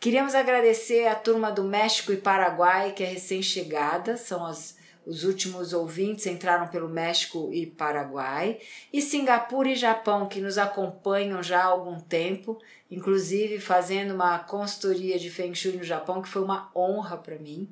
Queríamos 0.00 0.34
agradecer 0.34 1.08
a 1.08 1.14
turma 1.14 1.52
do 1.52 1.62
México 1.62 2.10
e 2.10 2.16
Paraguai, 2.16 2.92
que 2.92 3.02
é 3.02 3.06
recém-chegada, 3.06 4.16
são 4.16 4.46
as, 4.46 4.78
os 5.06 5.24
últimos 5.24 5.72
ouvintes 5.72 6.26
entraram 6.26 6.68
pelo 6.68 6.88
México 6.88 7.50
e 7.52 7.66
Paraguai, 7.66 8.58
e 8.92 9.02
Singapura 9.02 9.68
e 9.68 9.76
Japão, 9.76 10.26
que 10.26 10.40
nos 10.40 10.58
acompanham 10.58 11.42
já 11.42 11.62
há 11.62 11.66
algum 11.66 12.00
tempo, 12.00 12.58
inclusive 12.90 13.60
fazendo 13.60 14.14
uma 14.14 14.38
consultoria 14.38 15.18
de 15.18 15.30
Feng 15.30 15.54
Shui 15.54 15.76
no 15.76 15.84
Japão, 15.84 16.22
que 16.22 16.28
foi 16.28 16.42
uma 16.42 16.70
honra 16.74 17.16
para 17.16 17.36
mim. 17.36 17.68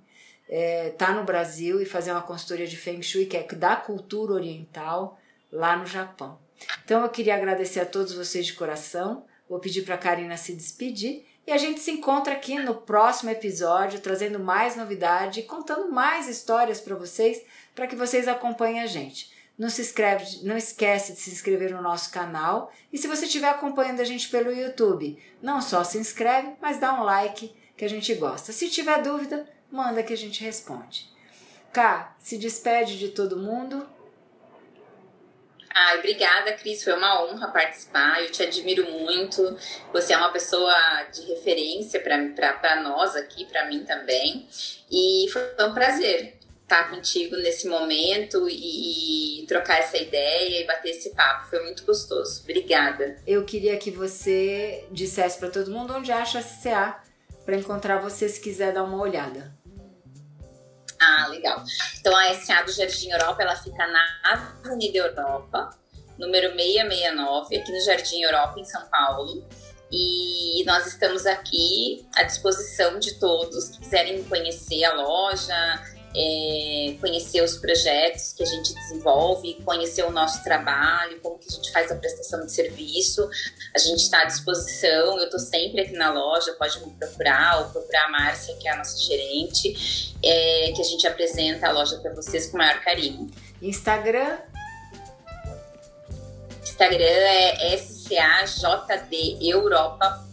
É, 0.49 0.91
tá 0.91 1.13
no 1.15 1.25
Brasil 1.25 1.81
e 1.81 1.87
fazer 1.87 2.13
uma 2.13 2.21
consultoria 2.21 2.67
de 2.67 2.77
Feng 2.77 3.03
Shui, 3.03 3.27
que 3.27 3.37
é 3.37 3.43
da 3.43 3.77
cultura 3.77 4.35
oriental, 4.35 5.19
lá 5.51 5.77
no 5.77 5.87
Japão. 5.87 6.39
Então 6.85 7.03
eu 7.03 7.09
queria 7.09 7.35
agradecer 7.35 7.81
a 7.81 7.87
todos 7.87 8.13
vocês 8.13 8.47
de 8.47 8.53
coração. 8.53 9.25
Vou 9.49 9.59
pedir 9.59 9.83
para 9.83 9.95
a 9.95 9.99
Karina 9.99 10.37
se 10.37 10.55
despedir 10.55 11.27
e 11.47 11.53
a 11.53 11.59
gente 11.59 11.81
se 11.81 11.91
encontra 11.91 12.33
aqui 12.33 12.59
no 12.59 12.75
próximo 12.75 13.31
episódio, 13.31 14.01
trazendo 14.01 14.39
mais 14.39 14.77
novidade 14.77 15.43
contando 15.43 15.91
mais 15.91 16.29
histórias 16.29 16.81
para 16.81 16.95
vocês, 16.95 17.43
para 17.75 17.87
que 17.87 17.97
vocês 17.97 18.29
acompanhem 18.29 18.81
a 18.81 18.87
gente. 18.87 19.33
Não 19.59 19.69
se 19.69 19.83
inscreve, 19.83 20.41
não 20.45 20.57
esquece 20.57 21.13
de 21.13 21.19
se 21.19 21.31
inscrever 21.31 21.73
no 21.73 21.83
nosso 21.83 22.11
canal 22.11 22.73
e 22.93 22.99
se 22.99 23.09
você 23.09 23.27
estiver 23.27 23.49
acompanhando 23.49 24.01
a 24.01 24.05
gente 24.05 24.29
pelo 24.29 24.53
YouTube, 24.53 25.19
não 25.43 25.61
só 25.61 25.85
se 25.85 25.99
inscreve, 25.99 26.53
mas 26.61 26.79
dá 26.79 26.95
um 26.95 27.05
like 27.05 27.55
que 27.77 27.85
a 27.85 27.89
gente 27.89 28.15
gosta. 28.15 28.53
Se 28.53 28.71
tiver 28.71 29.03
dúvida, 29.03 29.47
manda 29.71 30.03
que 30.03 30.13
a 30.13 30.17
gente 30.17 30.43
responde. 30.43 31.11
Cá, 31.73 32.15
se 32.19 32.37
despede 32.37 32.99
de 32.99 33.09
todo 33.09 33.39
mundo. 33.39 33.87
Ai, 35.75 35.99
obrigada, 35.99 36.53
Cris. 36.53 36.85
Foi 36.85 36.93
uma 36.93 37.25
honra 37.25 37.49
participar. 37.49 38.23
Eu 38.23 38.31
te 38.31 38.43
admiro 38.43 38.91
muito. 38.91 39.57
Você 39.93 40.13
é 40.13 40.17
uma 40.17 40.31
pessoa 40.31 40.75
de 41.13 41.23
referência 41.23 42.01
para 42.01 42.83
nós 42.83 43.17
aqui, 43.17 43.45
para 43.47 43.67
mim 43.67 43.85
também. 43.85 44.47
E 44.91 45.27
foi 45.33 45.43
um 45.67 45.73
prazer 45.73 46.39
estar 46.63 46.91
contigo 46.91 47.37
nesse 47.37 47.69
momento 47.69 48.49
e, 48.49 49.43
e, 49.43 49.47
trocar 49.47 49.79
essa 49.79 49.99
ideia 49.99 50.63
e 50.63 50.67
bater 50.67 50.91
esse 50.91 51.11
papo. 51.11 51.49
Foi 51.49 51.63
muito 51.63 51.85
gostoso. 51.85 52.41
Obrigada. 52.43 53.17
Eu 53.27 53.45
queria 53.45 53.77
que 53.77 53.91
você 53.91 54.87
dissesse 54.91 55.39
para 55.39 55.51
todo 55.51 55.71
mundo 55.71 55.95
onde 55.95 56.11
acha 56.11 56.39
a 56.39 56.43
CCA 56.43 56.97
para 57.45 57.57
encontrar 57.57 57.99
você 57.99 58.29
se 58.29 58.41
quiser 58.41 58.73
dar 58.73 58.85
uma 58.85 59.01
olhada. 59.01 59.53
Ah, 61.05 61.27
legal. 61.29 61.65
Então 61.99 62.17
a 62.17 62.33
SA 62.35 62.63
do 62.63 62.71
Jardim 62.71 63.11
Europa, 63.11 63.43
ela 63.43 63.57
fica 63.57 63.87
na 63.89 64.01
Avenida 64.63 64.99
Europa, 64.99 65.71
número 66.17 66.55
669, 66.55 67.57
aqui 67.57 67.73
no 67.73 67.81
Jardim 67.81 68.23
Europa, 68.23 68.61
em 68.61 68.65
São 68.65 68.87
Paulo. 68.89 69.45
E 69.91 70.63
nós 70.65 70.87
estamos 70.87 71.27
aqui 71.27 72.07
à 72.15 72.23
disposição 72.23 73.01
de 73.01 73.19
todos 73.19 73.71
que 73.71 73.81
quiserem 73.81 74.23
conhecer 74.25 74.85
a 74.85 74.95
loja, 74.95 75.83
é, 76.15 76.97
conhecer 77.01 77.43
os 77.43 77.57
projetos 77.57 78.33
que 78.33 78.43
a 78.43 78.47
gente 78.47 78.75
desenvolve, 78.75 79.55
conhecer 79.65 80.05
o 80.05 80.11
nosso 80.11 80.43
trabalho, 80.45 81.21
como 81.21 81.39
que 81.39 81.49
a 81.49 81.53
gente 81.53 81.73
faz 81.73 81.91
a 81.91 81.97
prestação 81.97 82.45
de 82.45 82.53
serviço. 82.53 83.29
A 83.75 83.79
gente 83.79 84.01
está 84.01 84.23
à 84.23 84.25
disposição, 84.25 85.19
eu 85.19 85.25
estou 85.25 85.41
sempre 85.41 85.83
aqui 85.83 85.93
na 85.93 86.13
loja, 86.13 86.53
pode 86.59 86.79
me 86.85 86.93
procurar 86.93 87.61
ou 87.61 87.71
procurar 87.71 88.07
a 88.07 88.11
Márcia, 88.11 88.55
que 88.57 88.69
é 88.69 88.73
a 88.73 88.77
nossa 88.77 88.99
gerente, 88.99 90.15
é, 90.23 90.73
que 90.75 90.81
a 90.81 90.85
gente 90.85 91.07
apresenta 91.07 91.69
a 91.69 91.73
loja 91.73 91.97
para 91.99 92.15
vocês 92.15 92.47
com 92.47 92.57
o 92.57 92.59
maior 92.59 92.81
carinho. 92.81 93.31
Instagram? 93.61 94.39
Instagram 96.63 97.05
é 97.05 97.77
SCAJD 97.77 99.39
Europa. 99.41 100.25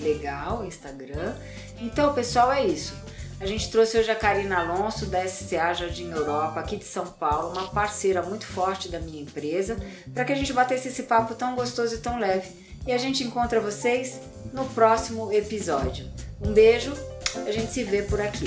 Legal, 0.00 0.64
Instagram. 0.64 1.34
Então, 1.80 2.14
pessoal, 2.14 2.52
é 2.52 2.66
isso. 2.66 3.03
A 3.40 3.46
gente 3.46 3.70
trouxe 3.70 3.98
hoje 3.98 4.10
a 4.10 4.14
Karina 4.14 4.58
Alonso 4.58 5.06
da 5.06 5.26
SCA 5.26 5.74
Jardim 5.74 6.10
Europa, 6.10 6.60
aqui 6.60 6.76
de 6.76 6.84
São 6.84 7.06
Paulo, 7.06 7.50
uma 7.50 7.68
parceira 7.68 8.22
muito 8.22 8.46
forte 8.46 8.88
da 8.88 9.00
minha 9.00 9.20
empresa, 9.20 9.76
para 10.12 10.24
que 10.24 10.32
a 10.32 10.36
gente 10.36 10.52
batesse 10.52 10.88
esse 10.88 11.02
papo 11.02 11.34
tão 11.34 11.54
gostoso 11.54 11.96
e 11.96 11.98
tão 11.98 12.18
leve. 12.18 12.48
E 12.86 12.92
a 12.92 12.98
gente 12.98 13.24
encontra 13.24 13.60
vocês 13.60 14.20
no 14.52 14.64
próximo 14.66 15.32
episódio. 15.32 16.06
Um 16.40 16.52
beijo, 16.52 16.92
a 17.46 17.50
gente 17.50 17.72
se 17.72 17.82
vê 17.82 18.02
por 18.02 18.20
aqui. 18.20 18.46